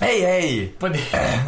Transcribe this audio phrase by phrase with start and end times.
[0.00, 0.72] Hej hej!
[0.78, 1.00] På det.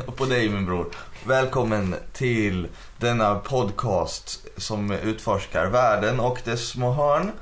[0.07, 0.87] Och på dig min bror.
[1.27, 7.33] Välkommen till denna podcast som utforskar världen och dess små hörn.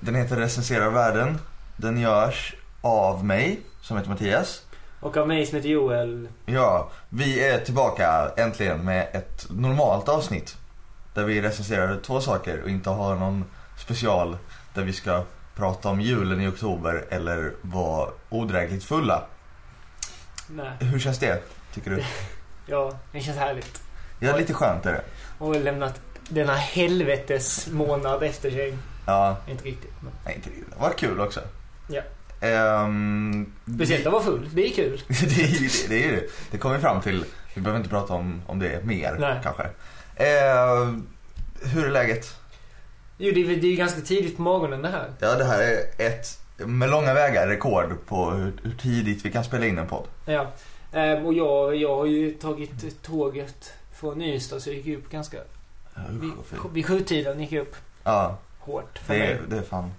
[0.00, 1.38] Den heter Recenserar världen.
[1.76, 4.62] Den görs av mig, som heter Mattias.
[5.00, 6.28] Och av mig som heter Joel.
[6.46, 10.56] Ja, vi är tillbaka äntligen med ett normalt avsnitt.
[11.14, 13.44] Där vi recenserar två saker och inte har någon
[13.76, 14.36] special
[14.74, 15.24] där vi ska
[15.56, 19.24] prata om julen i oktober eller vara odrägligt fulla.
[20.48, 20.70] Nej.
[20.80, 21.42] Hur känns det,
[21.74, 22.04] tycker du?
[22.70, 23.82] Ja, det känns härligt.
[24.20, 25.02] Ja, lite skönt är det.
[25.38, 28.78] Och lämnat denna helvetes månad efter sig.
[29.06, 29.92] Ja, Inte riktigt.
[30.00, 30.12] Men...
[30.24, 30.80] nej inte riktigt.
[30.80, 31.40] Var kul också.
[31.88, 32.02] Ja.
[32.40, 34.50] Ehm, Speciellt att vara full.
[34.54, 35.02] Det är kul.
[35.08, 36.22] det, är ju det, det är det.
[36.50, 37.24] Det kommer vi fram till.
[37.54, 39.40] Vi behöver inte prata om, om det mer Nej.
[39.42, 39.66] kanske.
[40.16, 41.06] Ehm,
[41.62, 42.36] hur är läget?
[43.18, 45.10] Jo, det är, det är ganska tidigt på morgonen det här.
[45.18, 49.44] Ja, det här är ett med långa vägar rekord på hur, hur tidigt vi kan
[49.44, 50.06] spela in en podd.
[50.24, 50.46] Ja.
[50.92, 55.38] Ehm, och jag, jag har ju tagit tåget från Ystad så jag gick upp ganska...
[56.10, 56.32] Vid,
[56.72, 59.42] vid sjutiden gick jag upp Ja, hårt för det är, mig.
[59.48, 59.92] det är fan.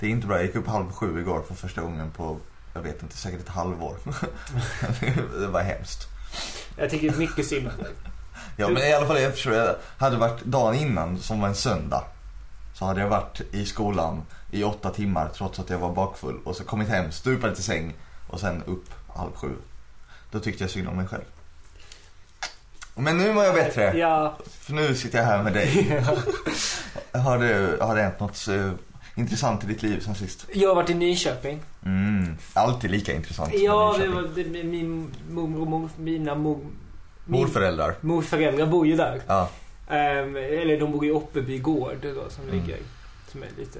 [0.00, 0.36] Det är inte bra.
[0.36, 2.36] Jag gick upp halv sju igår för första gången på,
[2.74, 3.96] jag vet inte, säkert ett halvår.
[5.40, 6.08] det var hemskt.
[6.76, 7.92] Jag tycker mycket synd om dig.
[8.56, 11.54] Ja men i alla fall jag förstår, jag hade varit dagen innan som var en
[11.54, 12.04] söndag.
[12.80, 16.56] Så hade jag varit i skolan i åtta timmar trots att jag var bakfull och
[16.56, 17.92] så kommit hem, stupat i säng
[18.28, 18.84] och sen upp
[19.16, 19.50] halv sju.
[20.30, 21.22] Då tyckte jag synd om mig själv.
[22.94, 24.36] Men nu mår jag bättre, Ja.
[24.50, 26.02] för nu sitter jag här med dig.
[27.12, 28.70] Har det, har det hänt något eh,
[29.14, 30.46] intressant i ditt liv sen sist?
[30.54, 31.60] Jag har varit i Nyköping.
[31.84, 33.52] Mm, alltid lika intressant.
[33.54, 36.58] Ja, det var det, min och mor, mina mor,
[37.24, 37.94] min Morföräldrar.
[38.00, 39.20] morföräldrar bor ju där.
[39.26, 39.48] Ja,
[39.90, 42.56] Ehm, eller de bor i Oppeby gård då, som Mm.
[42.56, 42.76] ligger
[43.32, 43.78] som är lite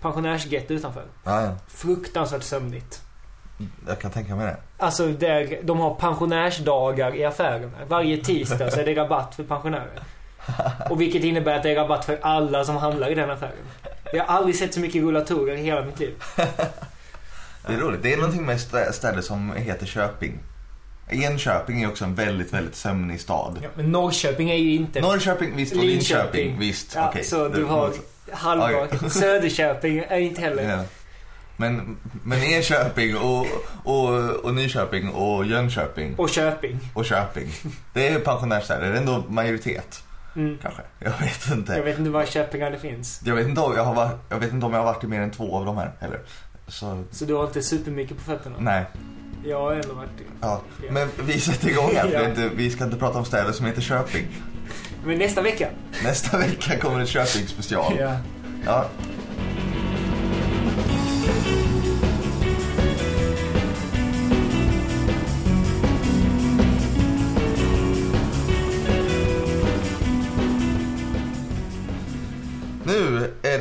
[0.00, 1.04] pensionärsgett utanför.
[1.24, 1.56] ja, ja.
[1.68, 3.02] Fruktansvärt sömnigt.
[3.86, 4.56] Jag kan tänka mig det.
[4.84, 7.72] Alltså, där, de har pensionärsdagar i affärerna.
[7.88, 10.02] Varje tisdag så är det rabatt för pensionärer.
[10.90, 13.52] Och vilket innebär att det är rabatt för alla som handlar i den affären.
[14.12, 16.14] Jag har aldrig sett så mycket rullatorer i hela mitt liv.
[17.66, 18.02] Det är roligt.
[18.02, 20.38] Det är någonting med stä- städer som heter Köping.
[21.10, 23.58] Enköping är också en väldigt, väldigt sömnig stad.
[23.62, 25.00] Ja, men Norrköping är ju inte...
[25.00, 25.76] Norrköping, visst.
[25.76, 26.42] Och Linköping.
[26.42, 26.94] Linköping, visst.
[26.94, 27.24] Ja, Okej.
[27.24, 27.92] så du har
[28.32, 28.70] halva...
[28.72, 28.86] Ja.
[29.10, 30.62] Söderköping är inte heller...
[30.76, 30.84] Ja.
[31.56, 33.46] Men, men Enköping och,
[33.84, 36.78] och, och Nyköping och Jönköping Och Köping.
[36.94, 37.48] och Köping.
[37.92, 38.86] Det är pensionärsstäder.
[38.90, 40.02] Det är ändå majoritet,
[40.36, 40.58] Mm.
[40.62, 40.82] kanske.
[40.98, 41.72] Jag vet inte.
[41.72, 43.20] Jag vet inte var Köpingar det finns.
[43.24, 45.20] Jag vet inte jag har varit, jag vet inte om jag har varit i mer
[45.20, 46.20] än två av de här heller.
[46.68, 48.56] Så, Så du har inte supermycket på fötterna?
[48.58, 48.84] nej.
[49.44, 50.60] Jag ändå varit i Ja.
[50.90, 52.02] Men vi sätter igång här.
[52.02, 52.18] För Ja.
[52.18, 54.26] det är inte, vi ska inte prata om städer som heter Köping.
[55.04, 55.68] Men nästa vecka.
[56.04, 57.94] Nästa vecka kommer ett Köping special.
[57.98, 58.16] Ja.
[58.66, 58.84] Ja.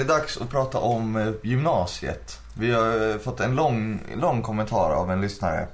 [0.07, 2.39] Dags att prata om eh, gymnasiet.
[2.53, 5.67] Vi har eh, fått en lång, lång kommentar av en lyssnare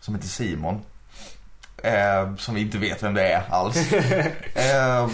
[0.00, 0.80] som heter Simon.
[1.82, 3.92] Eh, som vi inte vet vem det är alls.
[4.54, 5.08] eh,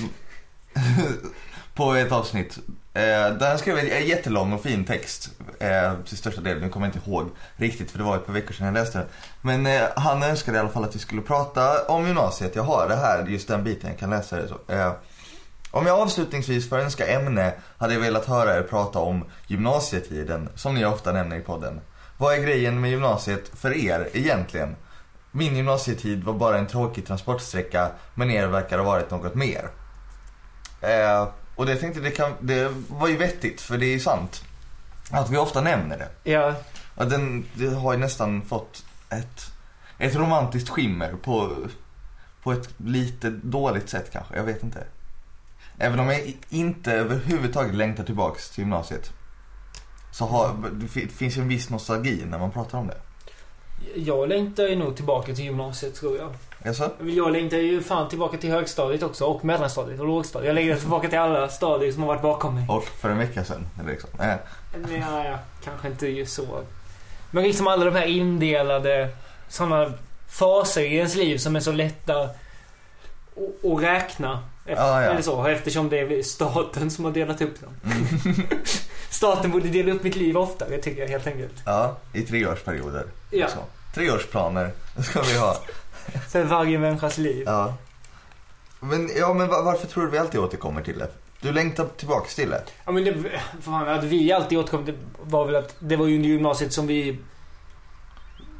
[1.75, 2.59] på ett avsnitt.
[2.95, 5.31] Eh, där han skrev en jättelång och fin text.
[5.59, 8.33] Eh, till största delen, nu kommer jag inte ihåg riktigt för det var ett par
[8.33, 9.07] veckor sedan jag läste den.
[9.41, 12.57] Men eh, han önskade i alla fall att vi skulle prata om gymnasiet.
[12.57, 14.59] Jag har det här, just den biten, jag kan läsa det så.
[15.77, 20.75] Om jag avslutningsvis får önska ämne hade jag velat höra er prata om gymnasietiden, som
[20.75, 21.81] ni ofta nämner i podden.
[22.19, 24.77] Vad är grejen med gymnasiet för er egentligen?
[25.33, 29.69] Min gymnasietid var bara en tråkig transportsträcka, men er verkar ha varit något mer.
[30.81, 34.45] Eh, och det tänkte, det, kan, det var ju vettigt, för det är ju sant.
[35.11, 36.31] Att vi ofta nämner det.
[36.31, 36.55] Ja.
[36.95, 39.53] Och den, det har ju nästan fått ett,
[39.99, 41.57] ett romantiskt skimmer på,
[42.43, 44.85] på ett lite dåligt sätt kanske, jag vet inte.
[45.79, 49.13] Även om jag inte överhuvudtaget längtar tillbaks till gymnasiet.
[50.13, 52.97] Så har, det fi- finns ju en viss nostalgi när man pratar om det.
[53.95, 56.35] Jag längtar ju nog tillbaka till gymnasiet tror jag.
[56.67, 56.91] Alltså?
[57.01, 59.25] Jag längtar ju fan tillbaka till högstadiet också.
[59.25, 60.47] Och mellanstadiet och lågstadiet.
[60.47, 62.67] Jag längtar tillbaka till alla stadier som har varit bakom mig.
[62.69, 64.11] Och för en vecka sedan, liksom.
[64.21, 64.35] Eh,
[64.89, 66.61] Men ja, kanske inte så.
[67.31, 69.09] Men liksom alla de här indelade
[69.49, 69.93] sådana
[70.29, 74.43] faser i ens liv som är så lätta att räkna.
[74.67, 75.11] Ja, ja.
[75.11, 77.71] Eller så, eftersom det är staten som har delat upp dem.
[77.85, 78.47] Mm.
[79.11, 81.53] Staten borde dela upp mitt liv oftare, tycker jag helt enkelt.
[81.65, 83.05] ja, i treårsperioder.
[83.31, 83.49] Ja.
[83.49, 83.59] Så.
[83.95, 84.71] Treårsplaner
[85.03, 85.57] ska vi ha.
[86.29, 87.43] För varje människas liv.
[87.47, 87.75] Ja.
[88.81, 91.09] Men, ja, men va- varför tror du vi alltid återkommer till det?
[91.41, 92.63] Du längtar tillbaks till det?
[92.85, 93.15] Ja men det,
[93.61, 96.87] fan, att vi alltid återkom, det var väl att det var ju under gymnasiet som
[96.87, 97.19] vi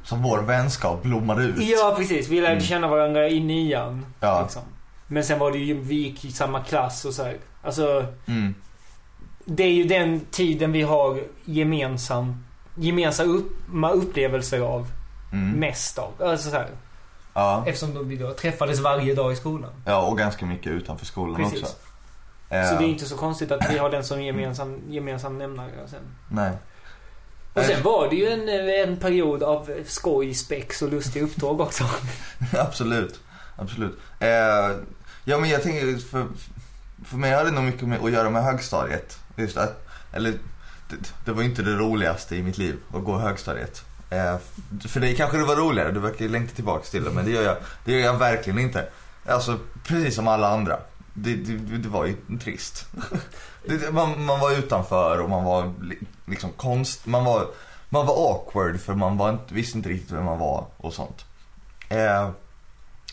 [0.05, 1.55] som vår vänskap blommade ut.
[1.59, 2.29] Ja, precis.
[2.29, 2.65] Vi lärde Mm.
[2.65, 4.07] känna varandra i nian.
[4.21, 4.43] Ja.
[4.43, 4.63] Liksom.
[5.07, 7.37] Men sen var det ju, vi gick i samma klass och så här.
[7.63, 8.55] Alltså, Mm.
[9.45, 12.45] det är ju den tiden vi har gemensam,
[12.75, 14.87] gemensamma upplevelser av.
[15.33, 15.51] Mm.
[15.51, 16.13] Mest av.
[16.21, 16.69] Alltså så här.
[17.35, 17.65] Ja.
[17.67, 19.71] Eftersom då vi då träffades varje dag i skolan.
[19.85, 21.63] ja, och ganska mycket utanför skolan Precis.
[21.63, 21.73] också.
[21.75, 21.77] Så
[22.51, 26.01] Eh, det är inte så konstigt att vi har den som gemensam, gemensam nämnare sen.
[26.31, 26.53] Nej.
[27.55, 28.49] Och sen var det ju en,
[28.91, 31.85] en period av skoj, spex och lustiga upptåg också.
[32.59, 33.21] absolut.
[33.57, 33.99] Absolut.
[34.21, 34.77] Eh,
[35.29, 36.27] ja, men jag tänker, för,
[37.05, 39.19] för mig har det nog mycket med att göra med högstadiet.
[39.37, 40.31] Just att, eller,
[40.91, 43.85] det, det var ju inte det roligaste i mitt liv att gå högstadiet.
[44.11, 44.37] Eh,
[44.89, 47.31] för dig kanske det var roligare, du verkar ju längta tillbaka till det, men det
[47.31, 48.89] gör jag, det gör jag verkligen inte.
[49.27, 50.79] Alltså, precis som alla andra.
[51.15, 52.87] Det, det, det var ju trist.
[53.69, 55.75] Det, man, man var utanför och man var
[56.27, 57.47] liksom konst, man var,
[57.89, 61.25] man var awkward för man var inte, visste inte riktigt vem man var och sånt.
[61.89, 62.31] Eh,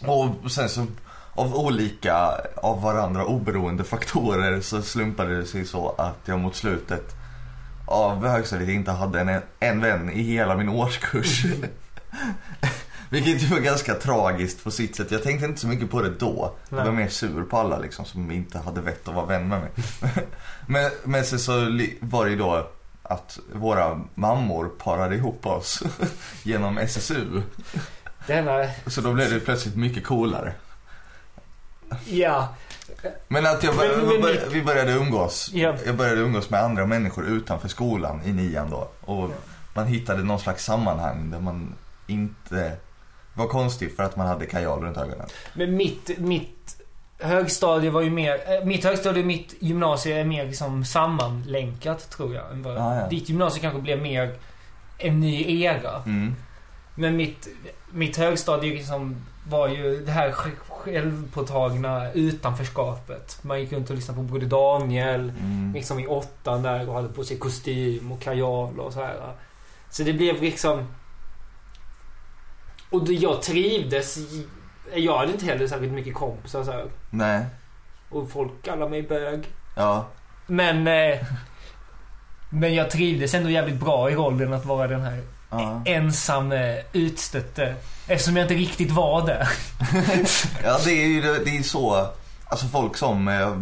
[0.01, 0.85] och sen så
[1.35, 7.15] av olika, av varandra oberoende faktorer så slumpade det sig så att jag mot slutet
[7.85, 11.45] av högstadiet inte hade en, en vän i hela min årskurs.
[13.09, 15.11] Vilket ju var ganska tragiskt på sitt sätt.
[15.11, 16.55] Jag tänkte inte så mycket på det då.
[16.69, 16.93] Jag var Nej.
[16.93, 19.69] mer sur på alla liksom som inte hade vett att vara vän med mig.
[20.67, 21.53] men, men sen så
[21.99, 22.67] var det ju då
[23.03, 25.83] att våra mammor parade ihop oss
[26.43, 27.41] genom SSU.
[28.27, 30.53] Denna, Så då blev det plötsligt mycket coolare.
[32.05, 32.55] Ja.
[33.27, 35.49] Men att jag bör, Men- men- vi började umgås.
[35.53, 35.75] Ja.
[35.85, 38.89] Jag började umgås med andra människor utanför skolan i nian då.
[39.01, 39.35] Och Ja.
[39.73, 41.75] man hittade någon slags sammanhang där man
[42.07, 42.71] inte
[43.33, 45.27] var konstig för att man hade kajal runt ögonen.
[45.53, 46.77] Men mitt, mitt
[47.19, 52.35] högstadie var ju mer, eh, mitt högstadie och mitt gymnasie är mer liksom sammanlänkat tror
[52.35, 52.51] jag.
[52.51, 53.07] Än vad, Ah, ja.
[53.09, 54.35] Ditt gymnasie kanske blev mer
[54.97, 56.03] en ny era.
[56.05, 56.35] Mm.
[56.95, 57.47] Men mitt,
[57.91, 59.15] mitt högstadie liksom
[59.49, 63.39] var ju det här sj- självpåtagna utanförskapet.
[63.41, 65.29] Man gick runt och lyssnade på Broder Daniel.
[65.39, 65.73] Mm.
[65.73, 69.33] Liksom i åttan där och hade på sig kostym och kajal och så här.
[69.89, 70.87] Så det blev liksom...
[72.89, 74.17] Och jag trivdes.
[74.95, 76.85] Jag hade inte heller särskilt mycket kompisar så här.
[77.09, 77.45] Nej.
[78.09, 79.43] Och folk kallar mig bög.
[79.75, 80.05] Ja.
[80.47, 80.87] Men...
[80.87, 81.19] Eh,
[82.49, 85.21] men jag trivdes ändå jävligt bra i rollen att vara den här
[85.59, 85.81] Ja.
[85.85, 87.75] ensamme utstötte.
[88.07, 89.47] Eftersom jag inte riktigt var det.
[90.63, 92.07] ja, det är ju det är så.
[92.45, 93.55] Alltså folk som eh,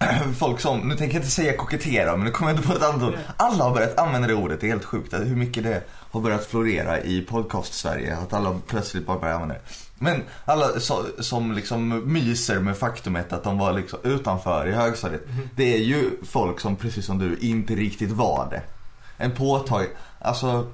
[0.38, 2.82] Folk som, nu tänker jag inte säga kokettera men nu kommer jag inte på ett
[2.82, 3.14] annat ord.
[3.36, 6.44] Alla har börjat använda det ordet, det är helt sjukt hur mycket det har börjat
[6.44, 8.16] florera i podcast-Sverige.
[8.16, 9.60] Att alla plötsligt bara börjar använda det.
[9.98, 15.22] Men alla så, som liksom myser med faktumet att de var liksom utanför i högstadiet.
[15.56, 18.62] Det är ju folk som precis som du inte riktigt var det.
[19.16, 19.86] En påtag,
[20.20, 20.70] alltså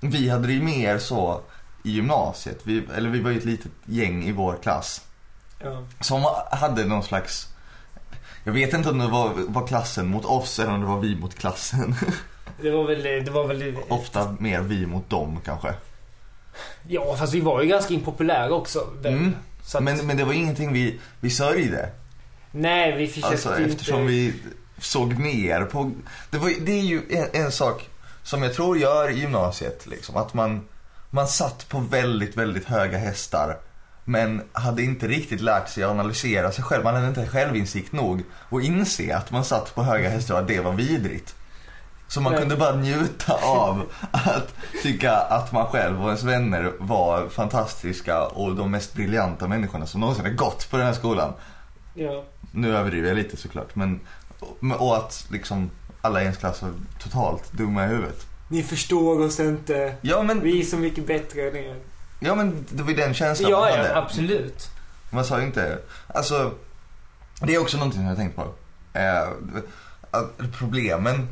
[0.00, 1.40] vi hade det ju mer så
[1.84, 2.58] i gymnasiet.
[2.62, 5.04] Vi, eller vi var ju ett litet gäng i vår klass.
[5.62, 5.82] Ja.
[6.00, 7.48] Som hade någon slags
[8.44, 11.16] Jag vet inte om det var, var klassen mot oss eller om det var vi
[11.16, 11.94] mot klassen.
[12.62, 13.02] Det var väl...
[13.02, 15.74] Det var väl Ofta mer vi mot dem kanske.
[16.88, 18.86] ja, fast vi var ju ganska impopulära också.
[19.02, 19.12] väl.
[19.12, 19.34] Mm.
[19.74, 21.88] Att, Men, men det var ingenting vi, vi sörjde.
[22.50, 23.62] nej, vi försökte Alltså inte...
[23.72, 24.34] eftersom vi
[24.78, 25.90] såg ner på...
[26.30, 27.88] Det, var, det är ju en, en sak
[28.22, 30.16] som jag tror gör i gymnasiet liksom.
[30.16, 30.68] Att man,
[31.10, 33.58] man satt på väldigt, väldigt höga hästar.
[34.04, 36.84] Men hade inte riktigt lärt sig att analysera sig själv.
[36.84, 40.48] Man hade inte självinsikt nog att inse att man satt på höga hästar och att
[40.48, 41.34] det var vidrigt.
[42.08, 42.40] Så man Nej.
[42.40, 48.56] kunde bara njuta av att tycka att man själv och ens vänner var fantastiska och
[48.56, 51.32] de mest briljanta människorna som någonsin har gått på den här skolan.
[51.94, 52.24] Ja.
[52.52, 54.00] Nu överdriver jag lite såklart men
[54.78, 58.26] och att liksom alla i ens klass var totalt dumma i huvudet.
[58.48, 59.94] Ni förstår oss inte.
[60.00, 61.76] Ja men, Vi är så mycket bättre än er.
[62.20, 63.96] ja, men det var ju den känslan Ja, man ja, hade.
[63.96, 64.68] absolut.
[65.10, 66.54] Man sa ju inte, alltså
[67.40, 68.52] det är också någonting som jag har tänkt på.
[68.92, 69.28] Eh,
[70.10, 71.28] att problemen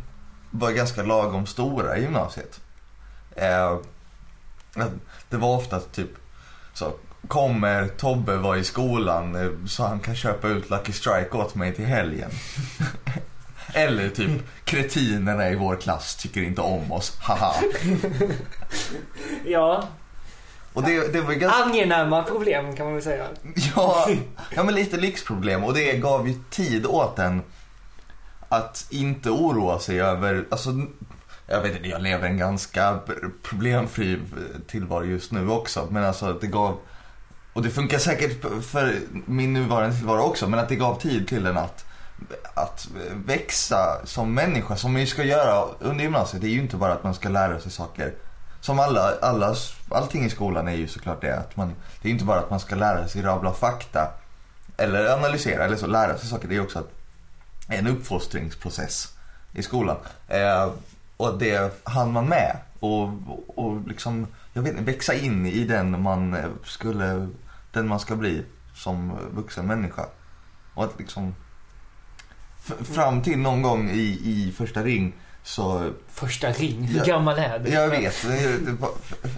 [0.50, 2.60] var ganska lagom stora i gymnasiet.
[3.36, 3.68] Eh,
[4.74, 4.92] att
[5.28, 6.10] det var ofta typ
[6.74, 6.92] så
[7.28, 11.74] Kommer Tobbe vara i skolan eh, så han kan köpa ut Lucky Strike åt mig
[11.74, 12.30] till helgen?
[13.72, 14.30] Eller typ
[14.64, 17.54] kretinerna i vår klass tycker inte om oss, haha.
[19.44, 19.88] Ja,
[20.72, 21.62] Och det, det var ganska...
[21.64, 23.26] angenäma problem kan man väl säga.
[23.76, 24.08] Ja,
[24.56, 25.64] ja men lite lyxproblem.
[25.64, 27.42] Och det gav ju tid åt en
[28.48, 30.70] att inte oroa sig över, alltså
[31.46, 32.98] jag vet inte, jag lever en ganska
[33.42, 34.20] problemfri
[34.66, 35.88] tillvaro just nu också.
[35.90, 36.78] Men alltså det gav
[37.52, 38.94] och det funkar säkert för
[39.26, 41.84] min nuvarande tillvaro också men att det gav tid till en att
[42.62, 46.42] att växa som människa som man ju ska göra under gymnasiet.
[46.42, 48.14] Det är ju inte bara att man ska lära sig saker
[48.60, 49.54] som alla, alla,
[49.90, 52.60] allting i skolan är ju såklart det att man, det är inte bara att man
[52.60, 54.10] ska lära sig rabbla fakta
[54.76, 56.48] eller analysera eller så, lära sig saker.
[56.48, 56.90] Det är också att
[57.68, 59.16] en uppfostringsprocess
[59.52, 59.96] i skolan.
[60.28, 60.70] Eh,
[61.16, 63.08] och det hann man med och,
[63.46, 67.28] och liksom, jag vet inte, växa in i den man skulle,
[67.72, 70.06] den man ska bli som vuxen människa.
[70.74, 71.34] Och att liksom,
[72.84, 77.70] fram till någon gång i, i första ring så Första ring, hur gammal är du?
[77.70, 78.26] jag vet.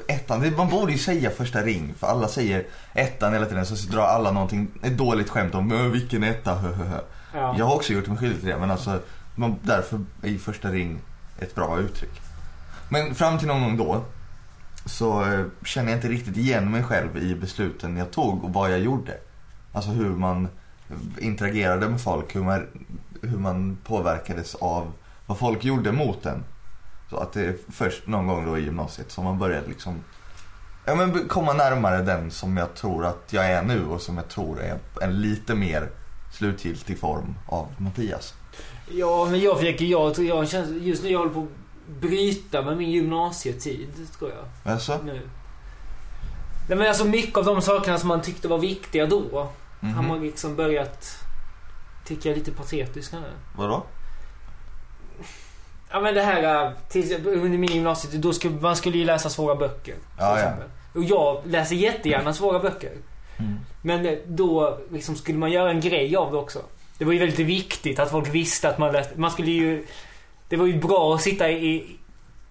[0.08, 1.94] Ettan, man borde ju säga första ring.
[1.98, 3.66] För alla säger ettan hela tiden.
[3.66, 7.00] Så drar alla någonting, ett dåligt skämt om "Ö, vilken etta, hö, hö, hö."
[7.34, 7.54] Ja.
[7.58, 8.58] Jag har också gjort mig skyldig till det.
[8.58, 9.00] Men alltså,
[9.34, 11.00] man, därför är första ring
[11.38, 12.20] ett bra uttryck.
[12.88, 14.04] Men fram till någon gång då.
[14.86, 18.72] Så eh, känner jag inte riktigt igen mig själv i besluten jag tog och vad
[18.72, 19.12] jag gjorde.
[19.72, 20.48] Alltså hur man
[21.18, 22.36] interagerade med folk.
[22.36, 22.66] Hur man,
[23.22, 24.92] hur man påverkades av
[25.26, 26.44] vad folk gjorde mot en.
[27.10, 30.04] Så att det är först någon gång då i gymnasiet som man började liksom
[30.84, 34.28] ja, men komma närmare den som jag tror att jag är nu och som jag
[34.28, 35.90] tror är en lite mer
[36.32, 38.34] slutgiltig form av Mattias.
[38.88, 42.62] Ja, men jag försöker, jag tror jag känns, just nu jag håller på att bryta
[42.62, 44.72] med min gymnasietid, tror jag.
[44.72, 44.98] Alltså?
[45.04, 45.20] Nu.
[46.68, 49.48] Nej men alltså mycket av de sakerna som man tyckte var viktiga då,
[49.80, 49.94] Mhm.
[49.94, 51.18] har man liksom börjat
[52.04, 53.32] tycka lite patetiska nu.
[53.56, 53.82] Vadå?
[55.90, 59.30] Ja men det här, äh, till, under min gymnasietid, då skulle, man skulle ju läsa
[59.30, 59.94] svåra böcker.
[60.18, 60.52] Ja, ja.
[60.94, 62.92] Och jag läser jättegärna svåra böcker.
[63.38, 63.58] Mm.
[63.82, 66.58] Men eh, då liksom skulle man göra en grej av det också.
[66.98, 69.20] Det var ju väldigt viktigt att folk visste att man läste.
[69.20, 69.86] Man skulle ju...
[70.48, 71.96] Det var ju bra att sitta i,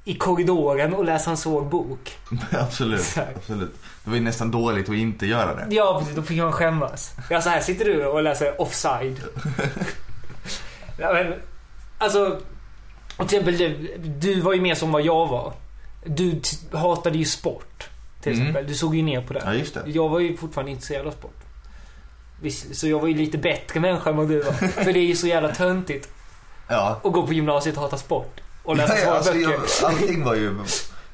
[0.03, 2.17] i korridoren och läsa en svår bok.
[2.51, 3.37] absolut, Exakt.
[3.37, 3.73] absolut.
[4.03, 5.75] Det var ju nästan dåligt att inte göra det.
[5.75, 6.15] Ja, precis.
[6.15, 7.13] Då fick man skämmas.
[7.29, 9.19] Ja, så här sitter du och läser offside.
[10.97, 11.33] ja, men,
[11.97, 12.39] alltså...
[13.17, 15.53] Och till exempel, du, du var ju mer som vad jag var.
[16.05, 16.41] Du
[16.73, 17.89] hatade ju sport.
[18.21, 18.41] Till Mm.
[18.41, 18.67] exempel.
[18.67, 19.41] Du såg ju ner på det.
[19.45, 19.83] Ja, just det.
[19.85, 21.35] Jag var ju fortfarande intresserad av sport.
[22.41, 24.51] Visst, så jag var ju lite bättre människa än vad du var.
[24.83, 26.09] För det är ju så jävla töntigt
[26.67, 26.99] Ja.
[27.03, 28.41] att gå på gymnasiet och hata sport.
[28.69, 29.49] Och läsa Ja, svåra alltså, böcker.
[29.49, 30.55] jag, allting var ju...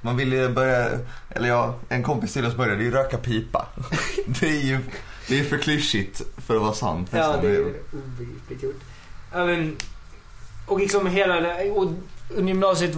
[0.02, 1.00] Man ville börja...
[1.30, 3.68] Eller ja, en kompis till oss började ju röka pipa.
[4.26, 4.80] Det är ju
[5.28, 7.10] det är för klyschigt för att vara sant.
[7.12, 8.82] Ja, det är obegripligt gjort.
[9.34, 9.76] Ja, men,
[10.66, 11.92] och liksom hela det, och
[12.30, 12.96] under gymnasiet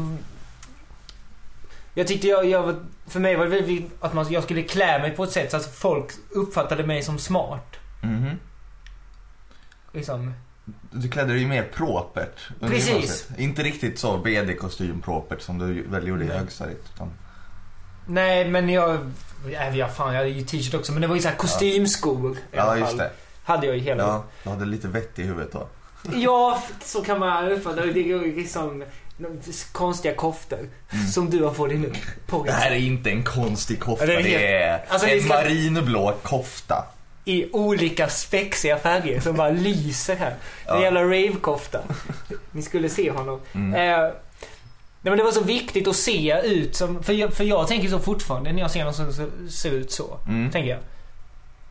[1.94, 2.76] jag tyckte jag, jag
[3.08, 5.58] för mig var det väldigt att man, jag skulle klä mig på ett sätt så
[5.58, 7.76] att folk uppfattade mig som smart.
[8.04, 8.40] Mhm.
[9.94, 10.34] Liksom.
[10.92, 12.50] Du klädde dig mer propert.
[12.60, 13.28] Precis.
[13.38, 16.38] Inte riktigt så BD-kostym propert som du väl gjorde i Nej.
[16.38, 16.82] högstadiet.
[16.96, 17.12] Utan...
[18.08, 19.12] Nej, men jag...
[19.52, 22.38] Ja, ja, fan, jag hade ju t-shirt också, men det var ju så här kostymskor
[22.54, 22.98] i alla Ja, just fall.
[22.98, 23.12] det.
[23.44, 25.68] Hade jag ju hela Ja, du hade lite vett i huvudet då.
[26.16, 27.92] Ja, så kan man uppfatta det.
[27.94, 28.84] Det är liksom
[29.72, 30.70] konstiga koftor
[31.14, 31.94] som du har på dig nu.
[32.28, 34.06] På Det här är inte en konstig kofta.
[34.14, 36.86] Ja, det är det, är Alltså, en ska- marinblå kofta.
[37.28, 40.36] I olika spexiga färger som bara lyser här.
[40.68, 40.82] Ja.
[40.82, 41.80] Jävla rave-kofta.
[42.52, 43.42] Ni skulle se honom.
[43.54, 43.74] Mm.
[43.74, 44.00] Eh,
[45.02, 47.04] nej men det var så viktigt att se ut som...
[47.04, 49.92] För jag, för jag tänker så fortfarande när jag ser någon som ser- ser ut
[49.92, 50.18] så.
[50.28, 50.52] Mm.
[50.52, 50.80] Tänker jag.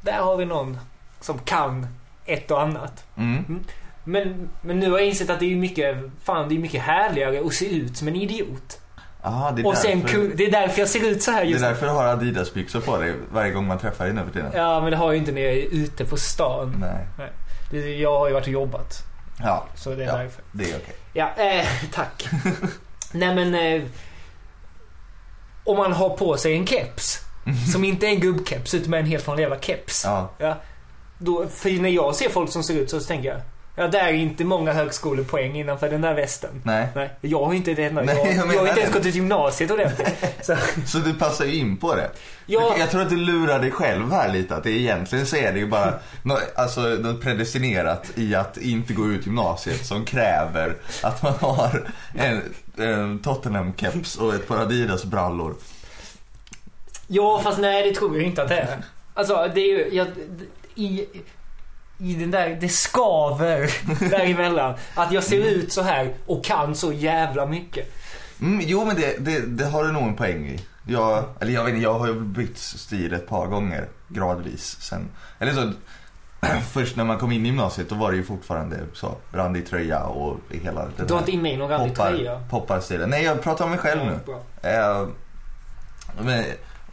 [0.02, 0.78] Där har vi någon
[1.20, 1.86] som kan
[2.26, 3.04] ett och annat.
[3.16, 3.64] Mm.
[4.04, 7.40] Men, men nu har jag insett att det är mycket, fan det är mycket härligare
[7.46, 8.80] att se ut som en idiot.
[9.26, 11.46] Aha, det är Och sen, därför, det är därför jag ser ut så här det
[11.46, 14.30] är just därför du har Adidas-byxor på dig varje gång man träffar dig nu för
[14.32, 14.50] tiden.
[14.54, 16.76] Ja, men det har jag ju inte när jag är ute på stan.
[17.18, 17.28] Nej.
[17.70, 19.02] Det, jag har ju varit och jobbat.
[19.42, 20.16] Ja, Så det är Ja.
[20.16, 20.42] därför.
[20.52, 20.94] det är okej.
[21.12, 22.28] Ja, eh, tack.
[23.12, 23.54] Nej men...
[23.54, 23.82] Eh,
[25.64, 27.20] om man har på sig en keps.
[27.72, 30.04] Som inte är en gubbkeps utan en helt vanlig jävla keps.
[30.38, 30.56] Ja.
[31.18, 33.40] Då, för när jag ser folk som ser ut så, så tänker jag.
[33.78, 36.50] Ja, där är inte många högskolepoäng innanför den där västen.
[36.64, 36.88] Nej.
[36.94, 38.02] Nej, jag har ju inte det enda.
[38.02, 38.98] Nej, jag, jag jag, har inte ens det.
[38.98, 40.08] gått ut gymnasiet ordentligt.
[40.42, 40.56] Så,
[40.86, 42.10] Så du passar ju in på det.
[42.46, 44.56] ja, Jag tror att du lurar dig själv här lite.
[44.56, 48.92] Att det egentligen så är det ju bara nå- alltså, något predestinerat i att inte
[48.92, 52.42] gå ut gymnasiet som kräver att man har en,
[52.78, 55.54] en Tottenham-keps och ett par Adidas-brallor.
[57.06, 58.78] ja, fast nej det tror jag inte att det är.
[59.14, 59.88] Alltså, det är ju...
[59.96, 60.06] Jag,
[60.74, 61.06] i,
[61.98, 63.70] i den där, det skaver
[64.10, 64.74] däremellan.
[64.94, 67.92] Att jag ser ut så här och kan så jävla mycket.
[68.40, 70.60] Mm, jo men det, det, det har du nog en poäng i.
[70.88, 75.08] Jag, eller jag vet inte, jag har ju bytt stil ett par gånger gradvis sen.
[75.38, 75.72] Eller så,
[76.72, 80.02] först när man kom in i gymnasiet då var det ju fortfarande så, randig tröja
[80.04, 82.40] och hela den Du har inte in mig i någon randig poppar, tröja.
[82.50, 83.10] popparstilen.
[83.10, 84.18] Nej jag pratar om mig själv nu.
[84.70, 85.08] Eh,
[86.20, 86.44] men,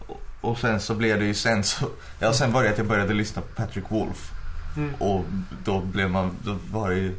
[0.07, 1.85] och, och sen så blev det ju sen så,
[2.19, 4.31] ja sen var det att jag började lyssna på Patrick Wolf.
[4.77, 4.93] Mm.
[4.99, 5.25] Och
[5.63, 7.15] då blev man, då var det ju,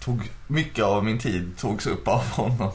[0.00, 2.72] tog mycket av min tid togs upp av honom.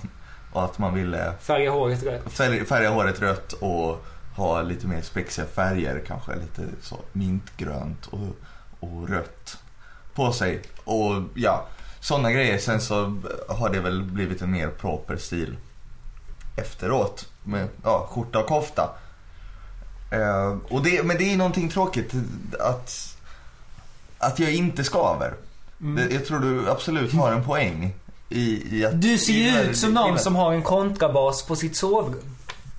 [0.52, 2.32] Och att man ville Färga håret rött.
[2.32, 4.06] färg, färga håret rött och
[4.36, 6.36] ha lite mer spexiga färger kanske.
[6.36, 8.36] Lite så mintgrönt och,
[8.80, 9.58] och rött
[10.14, 10.62] på sig.
[10.84, 11.66] Och ja,
[12.00, 12.58] sådana grejer.
[12.58, 15.58] Sen så har det väl blivit en mer proper stil
[16.56, 17.30] efteråt.
[17.44, 18.96] Med ja, skjorta och kofta.
[20.12, 22.14] Eh, och det, men det är någonting tråkigt
[22.60, 23.13] att,
[24.26, 25.34] att jag inte skaver.
[25.82, 26.12] Mm.
[26.14, 27.94] Jag tror du absolut har en poäng.
[28.30, 31.76] I, i att, Du ser ju ut som någon som har en kontrabas på sitt
[31.76, 32.20] sovrum.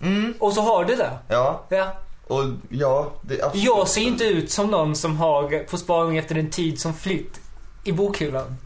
[0.03, 1.11] Mm, Och så har du det.
[1.29, 1.65] ja.
[1.69, 1.93] Ja.
[2.27, 3.65] Och ja, det är absolut.
[3.67, 7.41] Jag ser inte ut som någon som har på spaning efter den tid som flytt
[7.85, 8.57] i bokhyllan.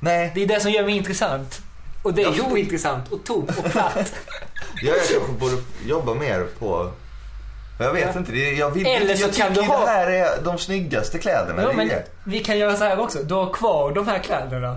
[0.00, 1.60] Nej, Det är det som gör mig intressant.
[2.02, 2.44] Och det är Ja.
[2.50, 4.14] ointressant och tom och platt.
[4.82, 5.56] jag kanske borde
[5.86, 6.90] jobba mer på...
[7.78, 8.18] Jag vet Ja.
[8.20, 11.18] inte, jag, vill, Eller jag så tycker kan du ha- det här är de snyggaste
[11.18, 11.62] kläderna.
[11.62, 11.90] Ja, men
[12.24, 13.18] vi kan göra så här också.
[13.22, 14.76] Du har kvar de här kläderna.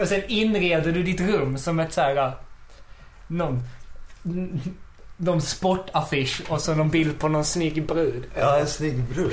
[0.00, 2.16] Och sen inreder du ditt rum som ett så här...
[2.16, 2.30] äh,
[3.26, 3.62] Någon...
[5.16, 8.24] Någon sportaffisch och så någon bild på någon snygg brud.
[8.38, 9.32] Ja, en snygg brud.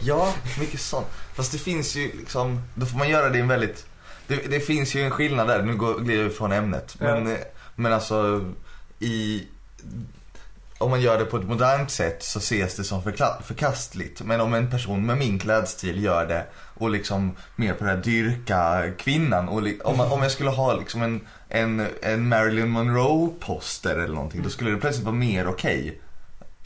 [0.00, 1.06] Ja, mycket sånt.
[1.36, 3.86] Fast det finns ju liksom, då får man göra det i en väldigt,
[4.26, 6.96] det, det finns ju en skillnad där, nu går- glider vi från ämnet.
[7.00, 7.32] Men, Ja.
[7.32, 7.38] eh,
[7.74, 8.44] men alltså
[8.98, 9.42] i,
[10.78, 13.02] om man gör det på ett modernt sätt så ses det som
[13.42, 14.22] förkastligt.
[14.22, 17.96] Men om en person med min klädstil gör det och liksom mer på det här
[17.96, 19.48] dyrka kvinnan.
[19.48, 24.14] Och om, man, om jag skulle ha liksom en, en, en Marilyn Monroe poster eller
[24.14, 26.00] någonting, då skulle det plötsligt vara mer okej.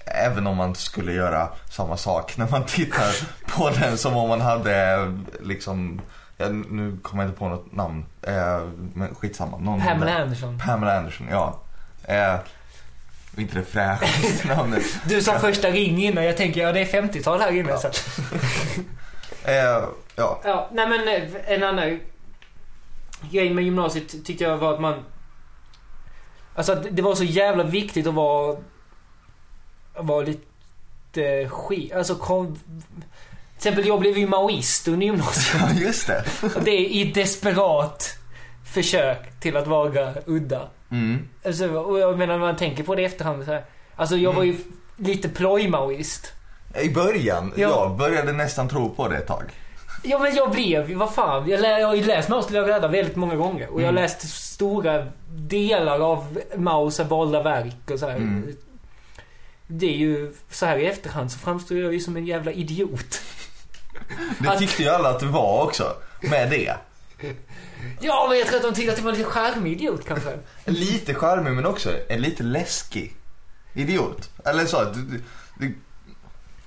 [0.05, 4.41] Även om man skulle göra samma sak när man tittar på den som om man
[4.41, 4.99] hade
[5.43, 6.01] liksom,
[6.37, 9.59] ja, nu kommer jag inte på något namn, eh, men skitsamma.
[9.59, 10.59] Någon Pamela Anderson.
[10.59, 11.61] Pamela Anderson, ja.
[12.05, 12.35] Eh,
[13.41, 14.83] inte det fräschaste namnet.
[15.05, 16.25] Du sa första ring innan.
[16.25, 17.79] Jag tänker, ja det är 50-tal här inne.
[17.79, 17.89] Så.
[19.45, 22.01] Eh, ja, Ja, nej men eh, en annan
[23.31, 25.05] grej med gymnasiet tyckte jag var att man...
[26.55, 28.57] Alltså att det var så jävla viktigt att vara...
[29.95, 31.93] Att vara lite skit...
[31.93, 32.55] Alltså kom...
[32.55, 35.63] Till exempel jag blev ju maoist under gymnasiet.
[35.77, 36.25] ja just det.
[36.43, 38.19] Och det är i desperat
[38.65, 40.69] försök till att vara udda.
[40.93, 41.29] Mm.
[41.45, 43.65] Alltså, och jag menar när man tänker på det i efterhand så här.
[43.97, 44.57] Alltså jag var ju
[44.97, 46.33] lite ploj-maoist.
[46.83, 47.69] I början, Ja.
[47.69, 49.43] jag började nästan tro på det ett tag.
[50.05, 51.49] Ja men jag blev, vad fan.
[51.49, 53.69] Jag, lä, jag har ju läst Maus till rädda väldigt många gånger.
[53.69, 54.03] Och jag har Mm.
[54.03, 54.21] läst
[54.53, 58.17] stora delar av Maus valda verk och så här.
[58.17, 58.57] Mm.
[59.67, 63.21] Det är ju, så här i efterhand så framstår jag ju som en jävla idiot.
[64.39, 65.85] Det Att- tyckte ju alla att det var också,
[66.21, 66.77] med det.
[68.03, 70.39] Ja men jag tror att de tyckte att det var lite charmig idiot kanske.
[70.65, 73.17] Lite charmig men också en lite läskig
[73.75, 74.31] idiot.
[74.45, 75.23] Eller så, du, du,
[75.59, 75.75] du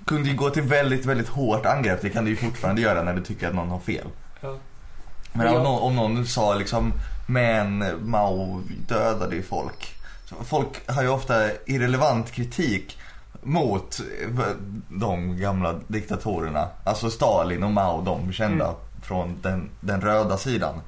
[0.06, 2.02] kunde ju gå till väldigt, väldigt hårt angrepp.
[2.02, 4.08] Det kan du ju fortfarande göra när du tycker att någon har fel.
[4.42, 4.58] Ja.
[5.34, 6.94] Men om, någon, om någon sa liksom,
[7.28, 9.96] men Mao dödade ju folk.
[10.46, 12.98] Folk har ju ofta irrelevant kritik
[13.44, 14.30] mot eh,
[14.90, 16.68] de gamla diktatorerna.
[16.84, 18.76] Alltså Stalin och Mao, de kända Mm.
[19.02, 20.82] från den, den röda sidan.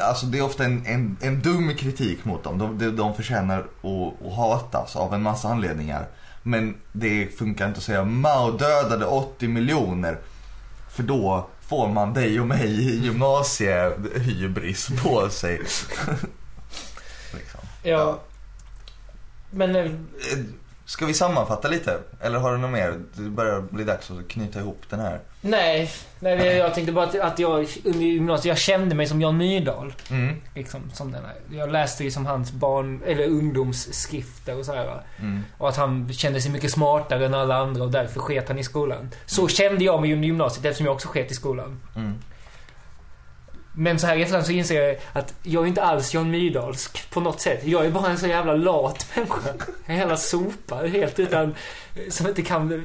[0.00, 2.58] Alltså det är ofta en, en, en dum kritik mot dem.
[2.58, 6.06] De, de, de förtjänar att, att hatas av en massa anledningar.
[6.42, 10.18] Men det funkar inte att säga Mao dödade 80 miljoner.
[10.90, 15.58] För då får man dig och mig i gymnasiehybris på sig.
[17.34, 17.60] liksom.
[17.82, 18.20] Ja.
[19.50, 20.38] Men eh, Eh,
[20.88, 21.98] Ska vi sammanfatta lite?
[22.20, 22.94] Eller har du något mer?
[23.14, 25.20] Det börjar bli dags att knyta ihop den här.
[26.20, 26.36] nej.
[26.36, 26.56] nej.
[26.56, 29.94] Jag tänkte bara att, att jag under gymnasiet, jag kände mig som Jan Myrdal.
[30.10, 30.36] Mm.
[30.54, 31.58] Liksom, som den här.
[31.58, 35.02] Jag läste ju som hans barn, eller ungdomsskrifter och sådär.
[35.18, 35.44] Mm.
[35.58, 38.64] Och att han kände sig mycket smartare än alla andra och därför sket han i
[38.64, 39.10] skolan.
[39.26, 41.80] Så kände jag mig under gymnasiet eftersom jag också sket i skolan.
[41.96, 42.14] Mm.
[43.80, 47.10] Men så här i efterhand så inser jag att jag är inte alls Jan Myrdalsk
[47.10, 47.60] på något sätt.
[47.64, 49.50] Jag är bara en så jävla lat människa.
[49.86, 51.54] En jävla sopa, helt utan...
[52.10, 52.84] Som inte kan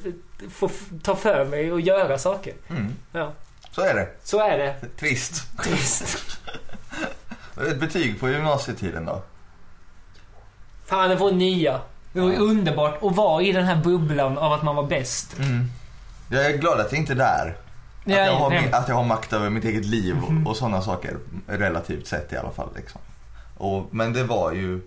[0.52, 0.70] få
[1.04, 2.54] ta för mig och göra saker.
[2.70, 2.94] Mm.
[3.12, 3.32] Ja,
[3.72, 4.08] Så är det.
[4.24, 4.76] så är det.
[5.00, 5.48] Trist.
[5.64, 6.18] Trist.
[7.70, 9.22] Ett betyg på gymnasietiden då?
[10.86, 11.82] Fan, det var nya.
[12.14, 12.40] Det var Ja.
[12.40, 15.38] underbart att vara i den här bubblan av att man var bäst.
[15.40, 15.66] Mm.
[16.30, 17.56] Jag är glad att jag inte är där.
[18.06, 20.44] Att, Ja, jag har, min- att jag har makt över mitt eget liv Mhm.
[20.48, 21.18] och, och sådana saker.
[21.48, 22.70] Relativt sett i alla fall.
[22.76, 23.02] Liksom.
[23.58, 24.82] Och, men det var ju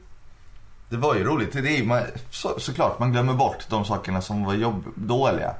[0.88, 1.52] Det var ju roligt.
[1.52, 5.54] Det är, man, så, såklart, man glömmer bort de sakerna som var jobb, dåliga.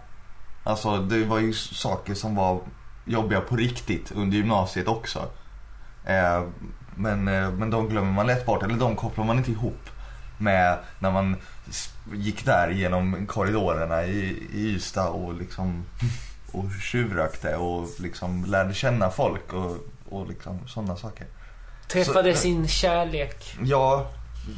[0.64, 2.60] Alltså det var ju saker som var
[3.04, 5.18] jobbiga på riktigt under gymnasiet också.
[6.04, 6.42] Eh,
[6.94, 9.88] men, eh, men de glömmer man lätt bort, eller de kopplar man inte ihop
[10.38, 11.36] med när man
[12.14, 15.84] gick där genom korridorerna i, i Ystad och liksom
[16.58, 19.76] och tjuvrökte och liksom lärde känna folk och,
[20.08, 21.26] och liksom sådana saker.
[21.88, 23.56] Träffade Så- sin kärlek.
[23.62, 24.06] Ja,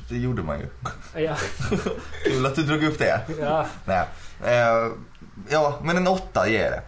[0.08, 0.66] det gjorde man ju.
[1.24, 1.36] Ja.
[2.24, 3.20] Kul att du drog upp det.
[3.40, 3.66] ja.
[3.84, 4.04] Nej.
[4.44, 4.90] Eh,
[5.50, 6.82] ja, men en åtta ger det.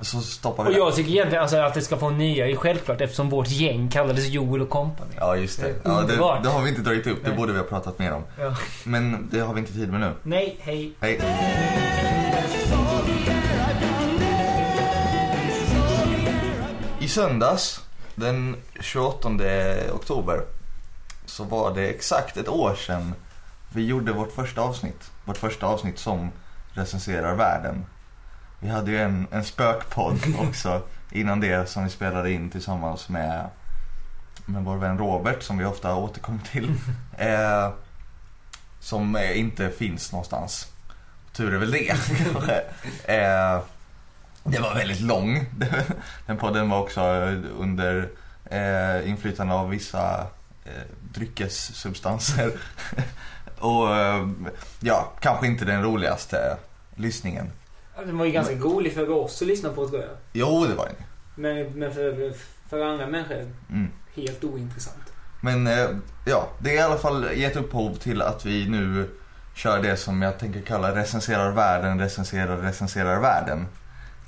[0.00, 0.78] Så stoppar vi Och det.
[0.78, 3.88] jag tycker egentligen alltså, att det ska få en nia är självklart eftersom vårt gäng
[3.90, 5.10] kallades Joel och Company.
[5.20, 5.74] Ja, just det.
[5.84, 7.18] Ja, det, det har vi inte dragit upp.
[7.24, 7.38] Det Nej.
[7.38, 8.22] borde vi ha pratat mer om.
[8.40, 8.56] Ja.
[8.84, 10.12] Men det har vi inte tid med nu.
[10.22, 10.92] Nej, hej.
[11.00, 11.20] Hej.
[17.08, 17.80] I söndags,
[18.14, 19.28] den 28
[19.92, 20.44] oktober,
[21.26, 23.14] så var det exakt ett år sedan
[23.68, 25.10] vi gjorde vårt första avsnitt.
[25.24, 26.30] Vårt första avsnitt som
[26.72, 27.86] recenserar världen.
[28.60, 30.18] Vi hade ju en, en spökpodd
[30.48, 33.48] också innan det som vi spelade in tillsammans med,
[34.46, 36.74] med vår vän Robert som vi ofta återkommer till.
[37.18, 37.70] Eh,
[38.80, 40.72] som inte finns någonstans.
[41.32, 41.84] Tur är väl det
[42.32, 42.62] kanske.
[43.04, 43.60] Eh,
[44.50, 45.46] det var väldigt lång.
[46.26, 47.00] Den podden var också
[47.58, 48.08] under
[48.44, 50.26] eh, inflytande av vissa
[50.64, 50.72] eh,
[51.12, 52.52] dryckessubstanser.
[53.58, 54.28] Och eh,
[54.80, 56.56] ja, kanske inte den roligaste
[56.94, 57.50] lyssningen.
[58.06, 60.10] Den var ju ganska rolig för oss att lyssna på tror jag.
[60.32, 60.94] Jo, det var den.
[61.34, 62.32] Men, men för,
[62.68, 63.88] för andra människor Mm.
[64.14, 65.12] helt ointressant.
[65.40, 65.88] Men eh,
[66.26, 69.08] ja, det är i alla fall gett upphov till att vi nu
[69.54, 73.66] kör det som jag tänker kalla recenserar världen, recenserar, recenserar världen.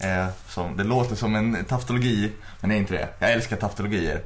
[0.01, 3.09] Eh, som, det låter som en taftologi, men det är inte det.
[3.19, 4.23] Jag älskar taftologier.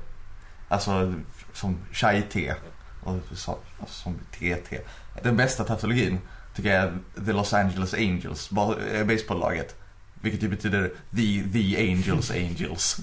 [0.68, 1.14] Alltså
[1.52, 2.54] som chai-te
[3.00, 4.80] och så, alltså, som TT.
[5.22, 6.18] Den bästa taftologin
[6.54, 8.50] tycker jag är The Los Angeles Angels,
[8.92, 9.76] eh, baseballlaget.
[10.20, 13.00] Vilket ju betyder The, the Angels Angels.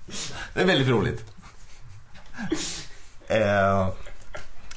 [0.54, 1.24] det är väldigt roligt.
[3.30, 3.88] Eh,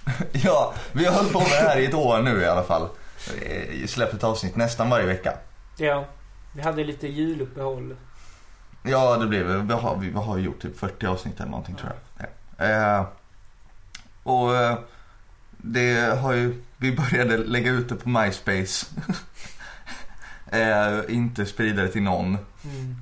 [0.31, 2.89] ja, vi har hållit på med det här i ett år nu i alla fall.
[3.87, 5.33] Släppt ett avsnitt nästan varje vecka.
[5.77, 6.05] Ja.
[6.53, 7.95] Vi hade lite juluppehåll.
[8.83, 12.27] Ja, det blev vi har, vi har gjort typ 40 avsnitt eller någonting tror jag.
[12.57, 12.65] Ja.
[12.65, 13.05] Eh,
[14.23, 14.79] och eh,
[15.57, 18.85] det har ju, vi började lägga ut det på MySpace.
[20.51, 22.37] eh, inte sprida det till någon.
[22.63, 22.95] Mm.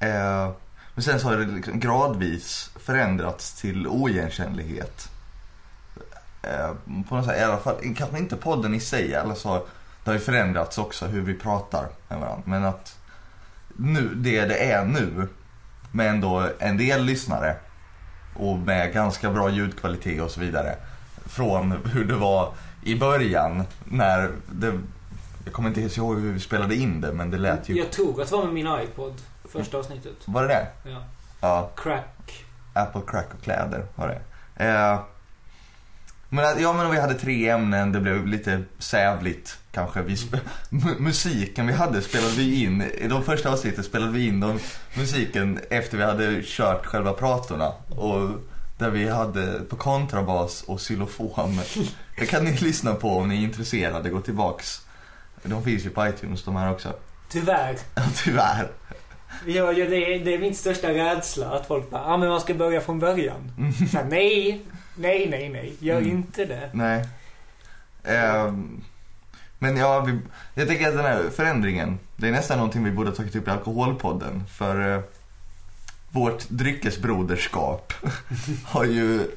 [0.00, 0.50] Eh,
[0.94, 5.10] men sen så har det liksom gradvis förändrats till oigenkännlighet.
[6.42, 6.74] Eh,
[7.08, 9.66] på något sätt, i alla fall, kanske inte podden i sig, eller så,
[10.04, 12.42] det har ju förändrats också hur vi pratar med varandra.
[12.44, 12.98] Men att
[13.76, 15.28] nu, det det är nu,
[15.92, 17.56] med ändå en del lyssnare
[18.34, 20.76] och med ganska bra ljudkvalitet och så vidare.
[21.26, 24.80] Från hur det var i början när det,
[25.44, 27.78] jag kommer inte ens ihåg hur vi spelade in det men det lät ju...
[27.78, 29.14] Jag tror att det var med min iPod,
[29.48, 30.16] första avsnittet.
[30.24, 30.66] Var det det?
[30.90, 31.02] Ja.
[31.40, 31.70] Ja.
[31.76, 32.44] Crack.
[32.72, 34.20] Apple Crack och kläder var det.
[34.64, 35.00] Eh,
[36.28, 40.02] men, ja, men vi hade tre ämnen, det blev lite sävligt kanske.
[40.02, 40.16] Vi
[40.98, 44.58] musiken vi hade spelade vi in, i de första avsnitten spelade vi in de,
[44.94, 47.72] musiken efter vi hade kört själva pratorna.
[47.88, 48.30] Och
[48.78, 51.60] där vi hade på kontrabas och xylofon.
[52.18, 54.80] Det kan ni lyssna på om ni är intresserade, gå tillbaks.
[55.42, 56.94] De finns ju på iTunes de här också.
[57.28, 57.76] Tyvärr.
[57.94, 58.68] Ja, tyvärr.
[59.46, 62.40] Ja, ja, det, är, det är min största rädsla att folk bara, ah, men man
[62.40, 63.52] ska börja från början.
[63.90, 64.64] Så här, nej,
[64.96, 66.10] nej, nej, nej, gör Mm.
[66.10, 66.70] inte det.
[66.72, 67.04] Nej.
[68.04, 68.84] Ehm,
[69.62, 70.18] men ja, vi,
[70.54, 73.48] jag tänker att den här förändringen, det är nästan någonting vi borde ha tagit upp
[73.48, 74.42] i Alkoholpodden.
[74.52, 75.00] För eh,
[76.10, 77.92] vårt dryckesbroderskap
[78.64, 79.30] har ju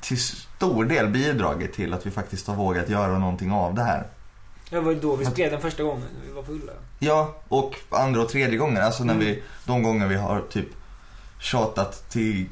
[0.00, 4.06] till stor del bidragit till att vi faktiskt har vågat göra någonting av det här.
[4.70, 6.72] Det var ju då vi spelade den första gången, vi var fulla.
[6.98, 9.26] Ja, och andra och tredje gången, alltså när Mm.
[9.26, 10.66] vi, de gånger vi har typ
[11.40, 12.46] tjatat till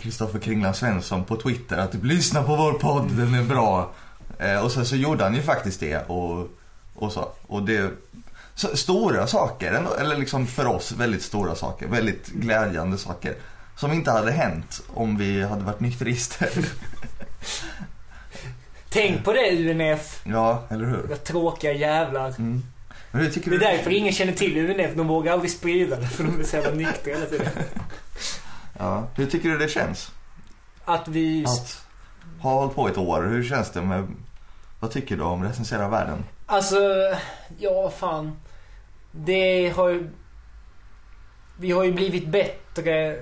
[0.00, 3.90] Kristoffer Kringland Svensson på Twitter att typ lyssna på vår podd, den är bra.
[4.38, 6.48] Eh, och sen så gjorde han ju faktiskt det och,
[6.94, 7.28] och så.
[7.46, 7.90] Och det,
[8.54, 13.34] så, stora saker, ändå, eller liksom för oss väldigt stora saker, väldigt glädjande saker.
[13.76, 16.50] Som inte hade hänt om vi hade varit nykterister.
[18.90, 21.02] Tänk på det UNF, ja, eller hur?
[21.08, 22.28] vad tråkiga jävlar.
[22.28, 22.62] Mm.
[23.12, 23.58] Det är du?
[23.58, 26.70] därför ingen känner till UNF, de vågar aldrig sprida det för de är så jävla
[26.70, 27.48] nyktra hela tiden.
[28.80, 30.12] Ja, hur tycker du det känns?
[30.84, 31.44] Att vi...
[31.44, 31.84] Att
[32.40, 34.06] ha hållit på ett år, hur känns det med,
[34.80, 36.24] vad tycker du om recensera världen?
[36.46, 36.76] Alltså,
[37.58, 38.36] ja fan.
[39.12, 40.10] Det har ju...
[41.60, 43.20] Vi har ju blivit bättre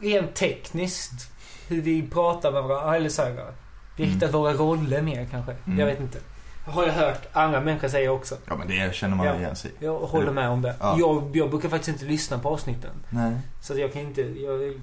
[0.00, 1.30] rent tekniskt.
[1.68, 2.96] Hur vi pratar med varandra.
[2.96, 3.52] Eller så här, vi har
[3.98, 4.10] Mm.
[4.14, 5.56] hittat våra roller mer kanske.
[5.66, 5.78] Mm.
[5.78, 6.18] Jag vet inte.
[6.66, 8.36] Har jag hört andra människor säga också.
[8.46, 9.34] Ja men det känner man Ja.
[9.36, 9.70] igen sig.
[9.78, 10.74] Jag håller med om det.
[10.80, 10.96] Ja.
[10.98, 12.90] Jag, jag brukar faktiskt inte lyssna på avsnitten.
[13.10, 13.32] Nej.
[13.60, 14.20] Så jag kan inte...
[14.22, 14.80] Jag,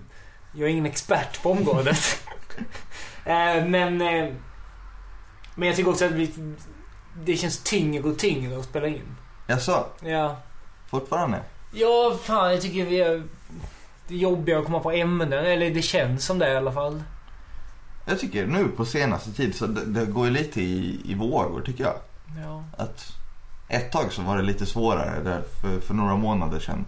[0.53, 1.99] jag är ingen expert på området.
[3.25, 4.01] Eh, men...
[5.57, 6.31] Men jag tycker också att vi,
[7.25, 9.15] det känns tyngre och tyngre att spela in.
[9.47, 10.35] Jaså, Ja.
[10.89, 11.39] fortfarande?
[11.73, 13.23] Ja, fan jag tycker vi är...
[14.07, 15.33] Det är jobbigare att komma på ämnen.
[15.33, 17.03] Eller det känns som det i alla fall.
[18.05, 21.61] Jag tycker nu på senaste tid så det, det går ju lite i, i vågor
[21.65, 21.95] tycker jag.
[22.43, 22.63] Ja.
[22.77, 23.13] Att
[23.67, 26.85] ett tag så var det lite svårare där för, för några månader sedan.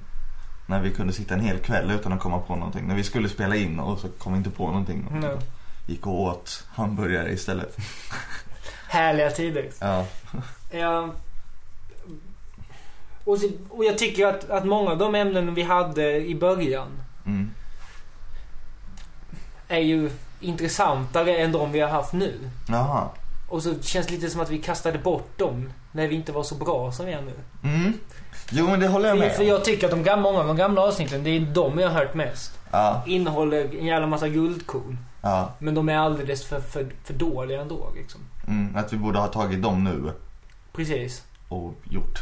[0.67, 2.87] När vi kunde sitta en hel kväll utan att komma på någonting.
[2.87, 5.07] När vi skulle spela in och så kom vi inte på någonting.
[5.11, 5.37] Och Nej.
[5.87, 7.77] Gick och åt hamburgare istället.
[8.89, 9.69] Härliga tider.
[9.79, 10.05] Ja.
[10.71, 11.09] Ja.
[13.23, 16.87] Och, så, och jag tycker att, att många av de ämnen vi hade i början
[17.25, 17.51] Mm.
[19.67, 22.49] är ju intressantare än de vi har haft nu.
[22.69, 23.07] Jaha.
[23.49, 26.43] Och så känns det lite som att vi kastade bort dem när vi inte var
[26.43, 27.33] så bra som vi är nu.
[27.63, 27.93] Mm.
[28.51, 30.57] Jo men det håller jag med för jag tycker att de gamla, många av de
[30.57, 32.51] gamla avsnitten, det är de jag har hört mest.
[32.71, 34.97] Ja, Innehåller en jävla massa guldkorn.
[35.21, 35.51] ja.
[35.59, 38.21] Men de är alldeles för, för, för dåliga ändå liksom.
[38.49, 38.75] Mm.
[38.75, 40.13] Att vi borde ha tagit dem nu
[40.73, 41.23] Precis.
[41.47, 42.19] och gjort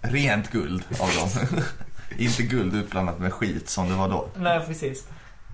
[0.00, 1.48] rent guld av dem.
[2.18, 4.28] inte guld utblandat med skit som det var då.
[4.36, 5.08] Nej, precis.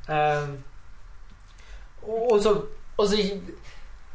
[0.09, 0.63] Ehm,
[2.01, 2.63] och, och så...
[2.97, 3.17] Och så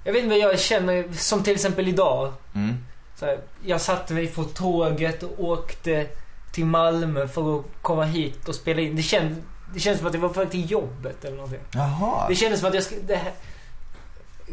[0.04, 2.34] jag vet inte vad jag känner, som till exempel idag.
[2.56, 2.78] Mm.
[3.16, 6.08] Så här, jag satte mig på tåget och åkte
[6.52, 8.96] till Malmö för att komma hit och spela in.
[8.96, 11.60] Det, känd, det kändes som att jag var på väg till jobbet eller någonting.
[11.72, 12.28] Jaha.
[12.30, 13.02] Det kändes som att jag skulle...
[13.02, 13.34] Det här,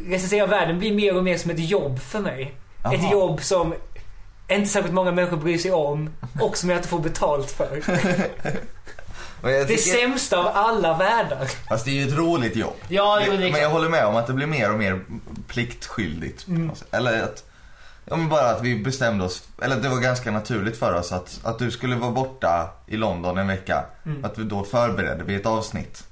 [0.09, 2.55] recensera världen blir mer och mer som ett jobb för mig.
[2.83, 2.95] Jaha.
[2.95, 3.75] Ett jobb som
[4.49, 7.83] inte särskilt många människor bryr sig om och som jag inte får betalt för.
[9.43, 11.45] Jag Det tycker- sämsta av alla världar.
[11.69, 12.75] Fast det är ju ett roligt jobb.
[12.89, 15.01] Ja, Det- det men jag håller med om att det blir mer och mer
[15.49, 16.47] pliktskyldigt.
[16.49, 16.71] Mm.
[16.91, 17.45] Eller att,
[18.05, 21.41] ja men bara att vi bestämde oss, eller det var ganska naturligt för oss att,
[21.45, 23.85] att du skulle vara borta i London en vecka.
[24.07, 24.25] Mm.
[24.25, 26.05] Att vi då förberedde vi ett avsnitt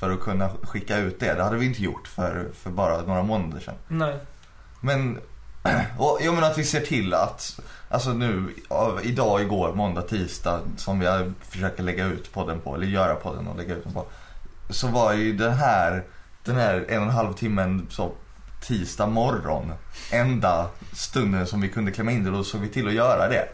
[0.00, 1.34] för att kunna skicka ut det.
[1.34, 3.74] Det hade vi inte gjort för, för bara några månader sedan.
[3.88, 4.16] Nej.
[4.80, 5.18] Men,
[5.98, 10.60] och, jag menar att vi ser till att, alltså nu, av, idag, igår, måndag, tisdag
[10.76, 14.04] som vi försöker lägga ut podden på, eller göra podden och lägga ut den på.
[14.70, 16.04] Så var ju den här,
[16.44, 18.12] den här en och en halv timmen så
[18.62, 19.72] tisdag morgon
[20.12, 23.48] enda stunden som vi kunde klämma in det, då såg vi till att göra det.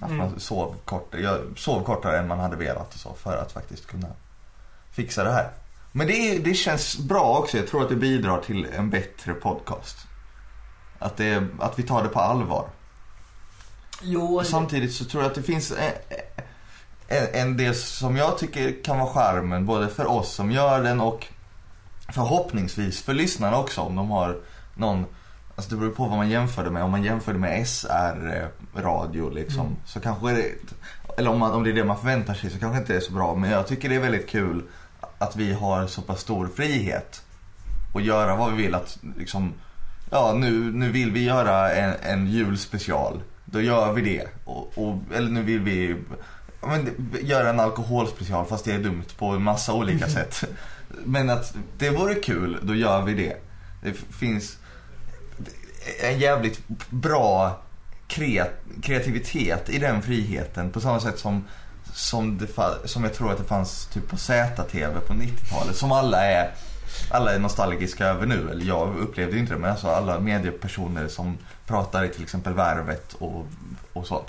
[0.00, 0.16] Att Mm.
[0.16, 3.86] man sov, kort, jag sov kortare än man hade velat och så för att faktiskt
[3.86, 4.08] kunna
[4.90, 5.50] fixa det här.
[5.92, 7.56] Men det, är- det känns bra också.
[7.56, 9.96] Jag tror att det bidrar till en bättre podcast.
[10.98, 12.66] Att, det, att vi tar det på allvar.
[14.02, 15.92] Jo, Och samtidigt så tror jag att det finns en,
[17.08, 21.00] en, en del som jag tycker kan vara charmen både för oss som gör den
[21.00, 21.26] och
[22.14, 24.38] förhoppningsvis för lyssnarna också om de har
[24.74, 25.06] någon
[25.56, 26.82] Alltså det beror på vad man jämför det med.
[26.82, 29.60] Om man jämför det med SR-radio liksom.
[29.60, 29.76] Mm.
[29.86, 30.44] Så kanske det,
[31.18, 33.00] eller om, man, om det är det man förväntar sig så kanske inte det är
[33.00, 33.34] så bra.
[33.34, 34.62] Men jag tycker det är väldigt kul
[35.22, 37.22] att vi har så pass stor frihet.
[37.94, 39.52] Och göra vad vi vill att liksom,
[40.10, 43.20] ja nu, nu vill vi göra en, en julspecial.
[43.44, 44.28] Då gör vi det.
[44.44, 45.96] Och, och, eller nu vill vi
[46.60, 50.44] ja, men, göra en alkoholspecial fast det är dumt på en massa olika sätt.
[51.04, 53.36] Men att det vore kul, då gör vi det.
[53.82, 54.58] Det finns
[56.02, 57.62] en jävligt bra
[58.06, 58.50] kreat
[58.82, 61.44] kreativitet i den friheten på samma sätt som
[61.92, 62.48] som, det
[62.88, 66.50] som jag tror att det fanns typ på ZTV på 90-talet som alla är
[67.10, 71.38] alla är nostalgiska över nu, eller jag upplevde inte det men alltså alla mediepersoner som
[71.66, 73.46] pratar i till exempel Värvet och,
[73.92, 74.22] och så.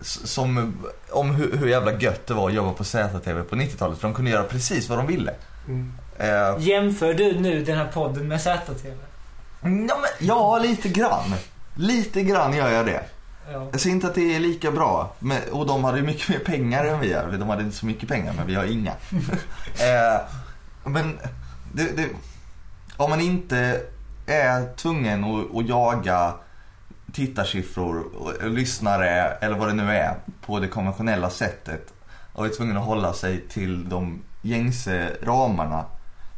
[0.00, 0.74] Som,
[1.10, 4.14] om hur, hur jävla gött det var att jobba på ZTV på 90-talet för de
[4.14, 5.34] kunde göra precis vad de ville.
[5.68, 5.92] Mm.
[6.18, 8.94] Eh, Jämför du nu den här podden med ZTV?
[9.62, 11.34] ja, men, ja, lite grann.
[11.74, 13.02] Lite grann gör jag det.
[13.52, 13.68] Ja.
[13.72, 15.12] Jag säger inte att det är lika bra.
[15.18, 17.32] Men, och de hade ju mycket mer pengar än vi har.
[17.38, 18.90] De hade inte så mycket pengar, men vi har inga.
[19.80, 20.20] eh,
[20.84, 21.18] men
[21.72, 22.08] det, det,
[22.96, 23.80] om man inte
[24.26, 26.34] är tvungen att, att jaga
[27.12, 29.08] tittarsiffror och, lyssnare
[29.40, 31.92] eller vad det nu är på det konventionella sättet
[32.32, 35.84] och är tvungen att hålla sig till de gängse ramarna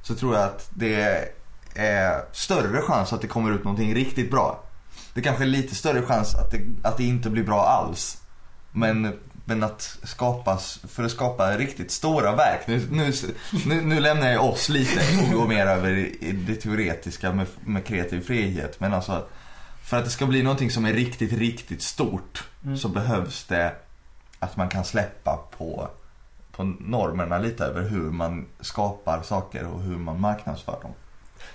[0.03, 1.25] så tror jag att det
[1.75, 4.63] är större chans att det kommer ut någonting riktigt bra.
[5.14, 8.18] Det kanske är lite större chans att det, att det inte blir bra alls.
[8.72, 12.61] Men, men att skapas, för att skapa riktigt stora verk.
[12.66, 13.12] Nu, nu,
[13.66, 17.85] nu, nu lämnar jag oss lite och går mer över i det teoretiska med, med
[17.85, 18.80] kreativ frihet.
[18.80, 19.26] Men alltså,
[19.83, 22.76] för att det ska bli någonting som är riktigt, riktigt stort Mm.
[22.76, 23.74] så behövs det
[24.38, 25.88] att man kan släppa på,
[26.52, 30.90] på normerna lite över hur man skapar saker och hur man marknadsför dem.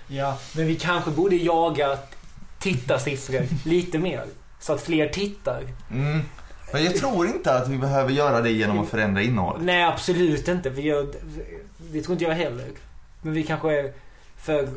[0.06, 1.98] ja, men vi kanske borde jaga
[2.60, 4.24] tittarsiffror lite mer.
[4.60, 5.62] Så att fler tittar.
[5.90, 6.20] Mm.
[6.72, 9.62] Men jag tror inte att vi behöver göra det genom att förändra innehållet.
[9.62, 10.72] Nej, absolut inte.
[10.74, 11.14] För jag,
[11.78, 12.68] det tror inte jag heller.
[13.22, 13.92] Men vi kanske...
[14.36, 14.68] För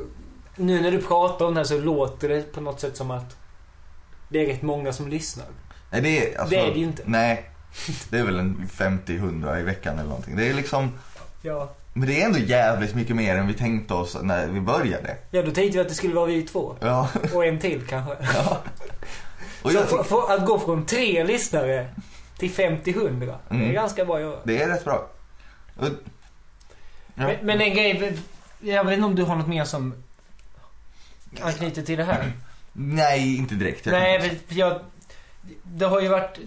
[0.55, 3.37] nu när du pratar om det här så låter det på något sätt som att
[4.29, 5.45] det är rätt många som lyssnar.
[5.91, 7.03] Nej, det är, alltså, Det är det ju inte.
[7.05, 7.49] Nej,
[8.09, 10.35] det är väl en 50-100 i veckan eller någonting.
[10.35, 10.91] Det är liksom,
[11.41, 11.73] Ja.
[11.93, 15.17] Men det är ändå jävligt mycket mer än vi tänkte oss när vi började.
[15.31, 16.75] Ja, då tänkte vi att det skulle vara vi två.
[16.81, 17.09] Ja.
[17.33, 18.15] Och en till kanske.
[18.35, 18.57] ja.
[19.61, 21.87] Och Så för, för att gå från tre lyssnare
[22.37, 23.19] till 50-100.
[23.19, 23.73] Det är Mm.
[23.73, 24.39] ganska bra göra.
[24.43, 25.09] det är rätt bra.
[25.77, 25.91] Och, ja.
[27.15, 28.17] Men, men en grej,
[28.59, 29.93] jag vet inte om du har något mer som
[31.41, 32.31] anknyter till det här?
[32.73, 33.85] Nej, inte direkt.
[33.85, 34.79] Jag Nej, men jag,
[35.63, 36.39] det har ju varit...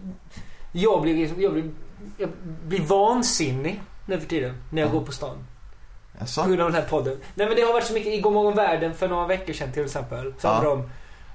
[0.72, 1.70] Jag blir, jag blir,
[2.18, 2.28] jag
[2.64, 4.92] blir vansinnig nu för tiden när jag Ja.
[4.92, 5.36] går på stan.
[6.12, 6.42] På Jaså?
[6.46, 7.16] grund av den här podden.
[7.34, 9.84] Nej men det har varit så mycket i Godmorgon Världen för några veckor sedan till
[9.84, 10.34] exempel.
[10.38, 10.60] Så Ja.
[10.62, 10.90] de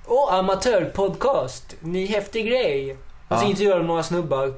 [0.08, 1.76] Åh, amatörpodcast.
[1.80, 2.92] Ny häftig grej.
[3.28, 3.50] Och så Ja.
[3.50, 4.54] intervjuade de några snubbar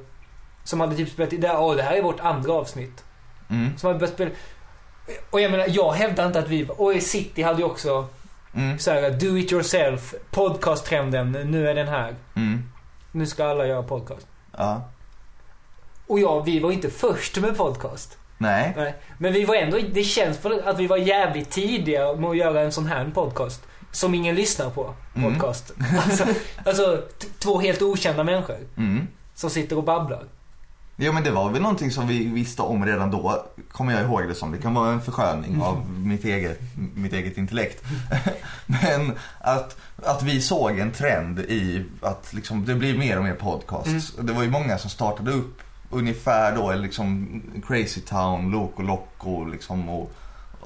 [0.64, 3.04] som hade typ spelat in, det åh det här är vårt andra avsnitt.
[3.50, 3.78] Mm.
[3.78, 4.30] Som hade börjat spela.
[5.30, 8.06] Och jag menar, jag hävdar inte att vi, och City hade ju också
[8.56, 8.78] Mm.
[8.78, 12.14] så här, do it yourself, podcast-trenden, nu är den här.
[12.36, 12.62] Mm.
[13.12, 14.26] Nu ska alla göra podcast.
[14.58, 14.82] Ja.
[16.06, 18.18] Och ja, vi var inte först med podcast.
[18.38, 18.72] Nej.
[18.76, 18.94] Nej.
[19.18, 22.60] Men vi var ändå, det känns för att vi var jävligt tidiga med att göra
[22.60, 23.62] en sån här podcast.
[23.92, 24.94] Som ingen lyssnar på.
[25.14, 25.32] Mm.
[25.32, 25.72] Podcast.
[26.04, 26.24] Alltså,
[26.64, 28.56] alltså t- två helt okända människor.
[28.76, 29.08] Mm.
[29.34, 30.24] Som sitter och babblar.
[30.96, 34.28] Jo men det var väl någonting som vi visste om redan då, kommer jag ihåg
[34.28, 34.52] det som.
[34.52, 36.60] Det kan vara en försköning av mitt eget,
[36.94, 37.84] mitt eget intellekt.
[38.66, 43.34] men att, att vi såg en trend i att liksom, det blir mer och mer
[43.34, 44.12] podcasts.
[44.20, 45.60] Det var ju många som startade upp
[45.94, 50.12] ungefär då, liksom Crazy Town, Loco Loco liksom och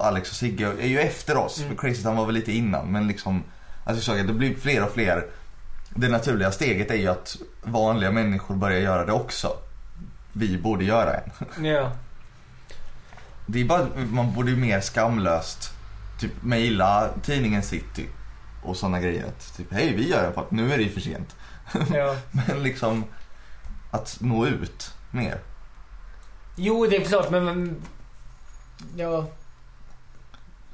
[0.00, 1.62] Alex och Sigge är ju efter oss.
[1.62, 1.76] Mm.
[1.76, 3.42] Crazy Town var väl lite innan men liksom,
[3.84, 5.26] alltså att det blir fler och fler.
[5.94, 9.48] Det naturliga steget är ju att vanliga människor börjar göra det också
[10.32, 11.64] vi borde göra en.
[11.64, 11.92] Ja.
[13.50, 15.72] Det är bara, man borde ju mer skamlöst
[16.20, 18.06] typ mejla tidningen City
[18.62, 19.26] och sådana grejer.
[19.26, 21.36] Att, typ, hej vi gör en podd, nu är det ju för sent.
[21.94, 22.16] ja.
[22.30, 23.04] Men liksom
[23.90, 25.38] att nå ut mer.
[26.56, 27.44] Jo, det är klart, men...
[27.44, 27.82] men
[28.96, 29.26] ja.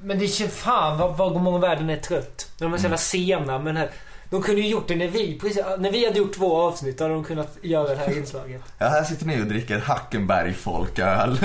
[0.02, 2.50] Men det känns fan vad, vad Godmorgon Världen är trött.
[2.58, 3.90] De är så jävla sena med den här...
[4.30, 7.14] De kunde ju gjort det när vi, precis, när vi hade gjort två avsnitt hade
[7.14, 8.62] de kunnat göra det här inslaget.
[8.78, 11.38] Ja, här sitter ni och dricker Hackenberg folköl.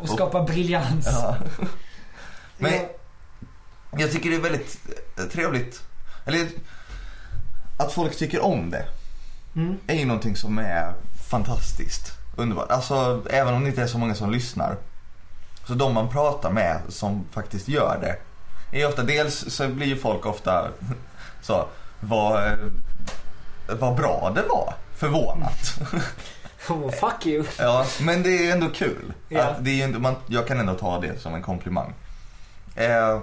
[0.00, 1.06] Och skapa briljans.
[1.06, 1.36] Ja.
[2.58, 3.98] Men Ja.
[3.98, 4.78] jag tycker det är väldigt
[5.18, 5.82] eh, trevligt.
[6.26, 6.46] Eller
[7.78, 8.84] att folk tycker om det.
[9.56, 9.78] Mm.
[9.86, 10.94] är ju någonting som är
[11.30, 12.12] fantastiskt.
[12.36, 12.70] Underbart.
[12.70, 14.76] Alltså även om det inte är så många som lyssnar.
[15.66, 18.16] Så de man pratar med som faktiskt gör det.
[18.78, 20.68] Är ofta, dels så blir ju folk ofta
[21.42, 21.66] så,
[22.00, 22.58] vad,
[23.66, 24.74] vad bra det var.
[24.96, 25.78] Förvånat.
[26.68, 27.44] Oh, fuck you.
[27.58, 29.12] Ja, men det är ändå kul.
[29.28, 29.42] Ja.
[29.42, 31.94] Att det är man, jag kan ändå ta det som en komplimang.
[32.74, 33.18] Eh,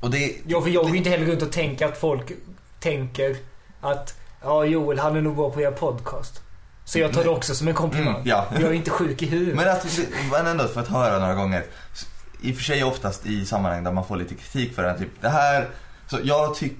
[0.00, 2.32] och det, Ja, för jag går ju inte heller runt och tänker att folk
[2.80, 3.36] tänker
[3.80, 6.42] att ja, Joel han är nog bra på att göra podcast.
[6.84, 8.14] Så jag tar det också som en komplimang.
[8.14, 8.46] Mm, ja.
[8.52, 9.56] Jag är inte sjuk i huvudet.
[9.56, 9.98] Men, att,
[10.30, 11.64] men ändå för att höra några gånger.
[12.40, 14.98] I och för sig oftast i sammanhang där man får lite kritik för den.
[14.98, 15.68] Typ, det här,
[16.06, 16.78] så jag tyck,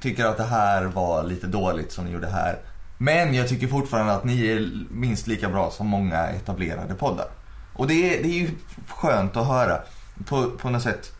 [0.00, 2.58] tycker att det här var lite dåligt som ni gjorde här.
[2.98, 7.26] Men jag tycker fortfarande att ni är minst lika bra som många etablerade poddar.
[7.74, 8.50] Och det är, det är ju
[8.88, 9.80] skönt att höra
[10.24, 11.12] på, på något sätt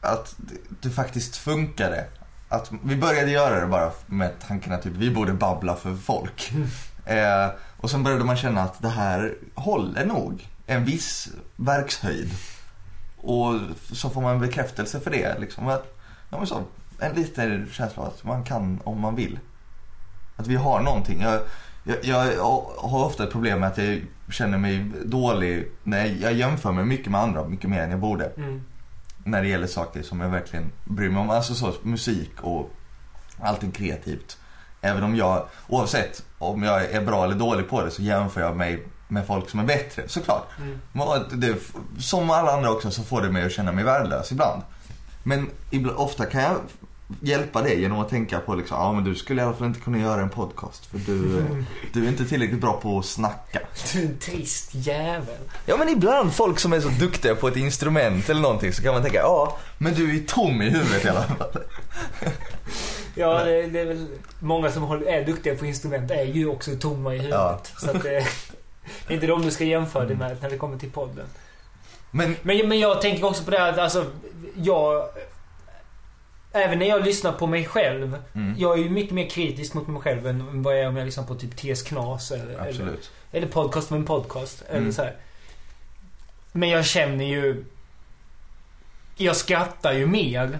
[0.00, 0.36] att
[0.68, 2.04] det, faktiskt funkade.
[2.48, 6.52] Att vi började göra det bara med tanken att typ, vi borde babbla för folk.
[7.04, 12.30] Eh, och sen började man känna att det här håller nog en viss verkshöjd.
[13.16, 13.54] Och
[13.92, 15.38] så får man bekräftelse för det.
[15.38, 15.68] Liksom.
[15.68, 15.98] Att,
[16.30, 16.62] ja, så,
[16.98, 19.38] en liten känsla av att man kan om man vill.
[20.36, 21.20] Att vi har någonting.
[21.20, 21.40] Jag,
[21.84, 26.72] jag, jag har ofta ett problem med att jag känner mig dålig när jag jämför
[26.72, 28.24] mig mycket med andra, mycket mer än jag borde.
[28.36, 28.62] Mm.
[29.24, 31.30] När det gäller saker som jag verkligen bryr mig om.
[31.30, 32.70] Alltså så, musik och
[33.40, 34.38] allting kreativt.
[34.80, 38.56] Även om jag, oavsett om jag är bra eller dålig på det så jämför jag
[38.56, 40.48] mig med folk som är bättre, såklart.
[40.58, 41.40] Mm.
[41.40, 41.56] Det,
[41.98, 44.62] som alla andra också så får det mig att känna mig värdelös ibland.
[45.22, 46.56] Men ibland, ofta kan jag
[47.20, 49.80] hjälpa dig genom att tänka på liksom, ja men du skulle i alla fall inte
[49.80, 51.44] kunna göra en podcast för du,
[51.92, 53.60] du är inte tillräckligt bra på att snacka.
[53.92, 55.38] Du är en trist jävel.
[55.66, 58.94] Ja men ibland folk som är så duktiga på ett instrument eller någonting så kan
[58.94, 61.52] man tänka, ja men du är tom i huvudet i alla fall.
[63.14, 64.06] Ja, det, det är väl
[64.40, 67.38] många som är duktiga på instrument är ju också tomma i huvudet.
[67.38, 67.60] Ja.
[67.78, 68.10] Så att det,
[69.06, 71.26] det är inte de du ska jämföra dig med när det kommer till podden.
[72.10, 74.06] Men, Men, men jag tänker också på det här att alltså,
[74.56, 75.08] jag...
[76.52, 78.18] Även när jag lyssnar på mig själv.
[78.34, 80.96] mm, Jag är ju mycket mer kritisk mot mig själv än vad jag är om
[80.96, 82.96] jag lyssnar på typ TS Knas eller, eller,
[83.32, 84.62] eller podcast med en podcast.
[84.68, 84.92] Eller Mm.
[84.92, 85.16] så här.
[86.52, 87.64] Men jag känner ju...
[89.16, 90.58] Jag skrattar ju mer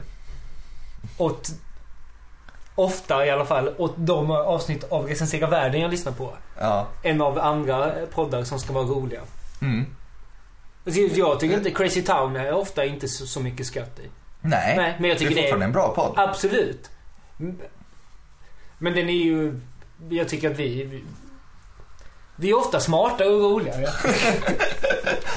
[1.18, 1.50] åt...
[2.74, 6.34] Ofta i alla fall åt de avsnitt av Recensera Världen jag lyssnar på.
[6.60, 6.86] Ja.
[7.02, 9.20] Än av andra poddar som ska vara roliga.
[9.62, 9.86] Mm.
[10.84, 14.08] Jag tycker inte Crazy Town är ofta inte så, så mycket skratt i.
[14.40, 16.12] Nej, Nej, men jag tycker det är det är- fortfarande en bra podd.
[16.16, 16.90] Absolut.
[18.78, 19.60] Men den är ju...
[20.08, 20.84] Jag tycker att vi...
[20.84, 21.04] vi
[22.36, 23.86] vi är ofta smarta och roligare.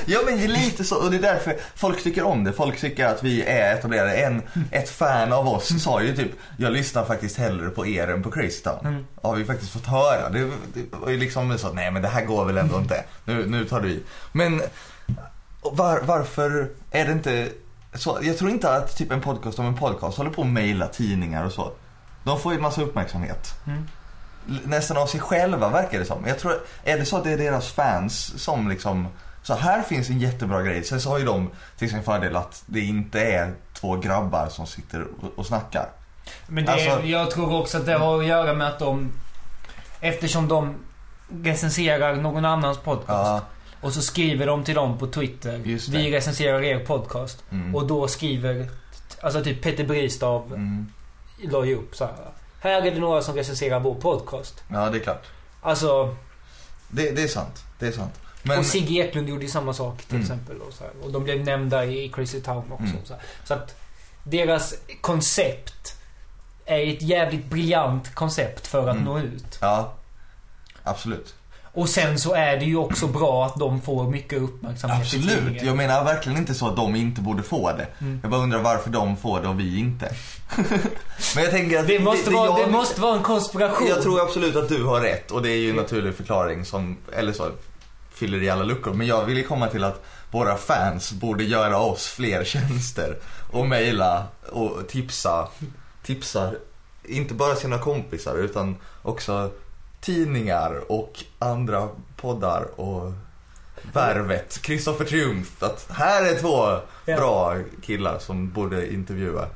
[0.05, 2.53] Ja men det är lite så och det är därför folk tycker om det.
[2.53, 4.13] Folk tycker att vi är etablerade.
[4.13, 4.41] En,
[4.71, 8.31] ett fan av oss sa ju typ, jag lyssnar faktiskt hellre på er än på
[8.31, 8.85] Crazy Town.
[8.85, 9.05] Mm.
[9.21, 10.29] Har vi faktiskt fått höra.
[10.29, 10.39] Det,
[10.73, 13.03] det var ju liksom så, nej men det här går väl ändå inte.
[13.25, 14.03] Nu, nu tar du i.
[14.31, 14.61] Men
[15.61, 17.49] var, varför är det inte
[17.93, 18.19] så?
[18.21, 21.45] Jag tror inte att typ en podcast om en podcast håller på att mejla tidningar
[21.45, 21.71] och så.
[22.23, 23.53] De får ju en massa uppmärksamhet.
[23.67, 23.87] Mm.
[24.65, 26.27] Nästan av sig själva verkar det som.
[26.27, 29.07] Jag tror, är det så att det är deras fans som liksom
[29.43, 30.83] så här finns en jättebra grej.
[30.83, 34.67] Sen så har ju de till sin fördel att det inte är två grabbar som
[34.67, 35.89] sitter och, snackar.
[36.47, 39.11] Men det, Alltså- jag tror också att det har att göra med att de...
[39.99, 40.75] Eftersom de
[41.43, 43.07] recenserar någon annans podcast.
[43.09, 43.41] Ja,
[43.81, 45.57] Och så skriver de till dem på Twitter.
[45.91, 47.43] Vi recenserar er podcast.
[47.51, 48.69] mm, Och då skriver...
[49.21, 50.87] Alltså typ Peter Bristav mm.
[51.43, 52.13] la ju upp så här.
[52.59, 54.63] Här är det några som recenserar vår podcast.
[54.67, 55.25] ja, det är klart.
[55.61, 56.15] Alltså...
[56.87, 57.63] Det, det är sant.
[57.79, 58.19] Det är sant.
[58.43, 60.21] Men, Och Sigge Eklund gjorde ju samma sak till Mm.
[60.21, 60.57] exempel.
[60.61, 60.91] Och, så här.
[61.03, 62.83] och de blev nämnda i Crazy Town också.
[62.83, 62.97] Mm.
[63.05, 63.15] Så,
[63.45, 63.75] så att
[64.23, 65.95] deras koncept
[66.65, 69.03] är ett jävligt briljant koncept för att Mm.
[69.05, 69.57] nå ut.
[69.61, 69.93] ja,
[70.83, 71.33] absolut.
[71.75, 75.61] Och sen så är det ju också bra att de får mycket uppmärksamhet Absolut.
[75.61, 77.87] Jag menar verkligen inte så att de inte borde få det.
[78.01, 78.19] Mm.
[78.21, 80.15] Jag bara undrar varför de får det och vi inte.
[81.35, 83.87] Men jag tänker att Det måste, vara, jag, det måste vara en konspiration.
[83.87, 86.97] Jag tror absolut att du har rätt och det är ju en naturlig förklaring som,
[87.15, 87.51] eller så,
[88.13, 88.93] fyller i alla luckor.
[88.93, 93.17] Men jag vill ju komma till att våra fans borde göra oss fler tjänster
[93.51, 95.47] och mejla och tipsa,
[96.03, 96.51] tipsa
[97.03, 99.51] inte bara sina kompisar utan också
[100.01, 103.11] tidningar och andra poddar och
[103.93, 105.63] Värvet, Kristoffer Triumf.
[105.63, 107.17] Att här är två Ja.
[107.17, 107.55] bra
[107.85, 109.47] killar som borde intervjua.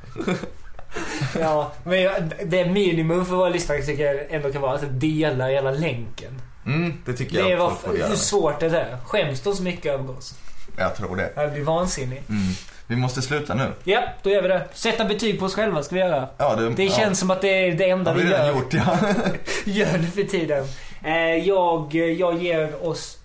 [1.40, 5.48] Ja, men det är minimum för våra lyssnare tycker jag ändå kan vara att dela
[5.48, 6.42] hela länken.
[6.68, 8.10] Mm, det tycker Det jag folk borde göra.
[8.10, 8.98] hur svårt är det?
[9.06, 10.34] Skäms de så mycket över oss?
[10.78, 11.32] Jag tror det.
[11.36, 12.22] Jag blir vansinnig.
[12.30, 12.54] Mm.
[12.88, 13.72] Vi måste sluta nu.
[13.84, 14.68] Ja, då gör vi det.
[14.74, 16.28] Sätta betyg på oss själva ska vi göra.
[16.38, 16.92] Ja, det, Det ja.
[16.96, 18.54] känns som att det är det enda har vi vi redan gör.
[18.56, 18.98] gjort, ja.
[19.66, 20.66] Gör det för tiden.
[21.04, 21.14] Eh,
[21.48, 23.18] jag, jag ger oss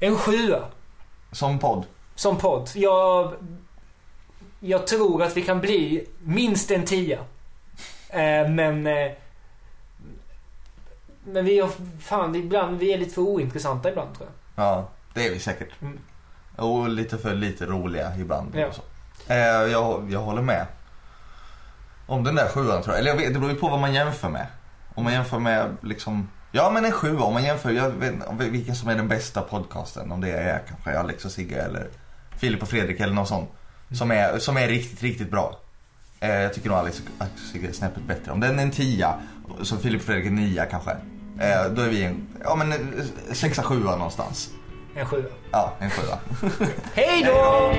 [0.00, 0.60] en sjua
[1.32, 1.84] Som podd.
[2.14, 2.70] som podd.
[2.74, 3.32] Jag,
[4.60, 7.18] jag tror att vi kan bli minst en tia.
[8.08, 8.86] Eh, men...
[11.24, 11.70] Men vi har,
[12.00, 14.64] fan, ibland, vi är lite för ointressanta ibland tror jag.
[14.64, 15.82] Ja, det är vi säkert.
[15.82, 15.98] Mm.
[16.56, 18.54] Och lite för lite roliga ibland.
[18.54, 18.70] Ja.
[19.28, 19.36] Eh,
[19.72, 20.66] jag, jag håller med.
[22.06, 23.00] Om den där sjuan tror jag.
[23.00, 24.46] Eller jag vet, det beror ju på vad man jämför med.
[24.94, 26.28] Om man jämför med liksom...
[26.52, 27.22] Ja men en sjua.
[27.22, 30.12] Om man jämför, jag vet vilken som är den bästa podcasten.
[30.12, 31.88] Om det är kanske Alex och Sigge eller
[32.36, 33.46] Filip och Fredrik eller någon sån.
[33.90, 35.58] Som är, som är riktigt, riktigt bra.
[36.20, 38.32] Eh, jag tycker nog Alex och Sigge är snäppet bättre.
[38.32, 39.14] Om den är en tia,
[39.62, 40.96] så Filip och Fredrik är nia kanske.
[41.42, 42.78] Eh, då är vi en, ja men eh,
[43.32, 44.50] sexa, sjua någonstans.
[44.94, 45.24] En sjua.
[45.50, 46.18] Ja, en sjua.
[46.94, 47.72] Hej då!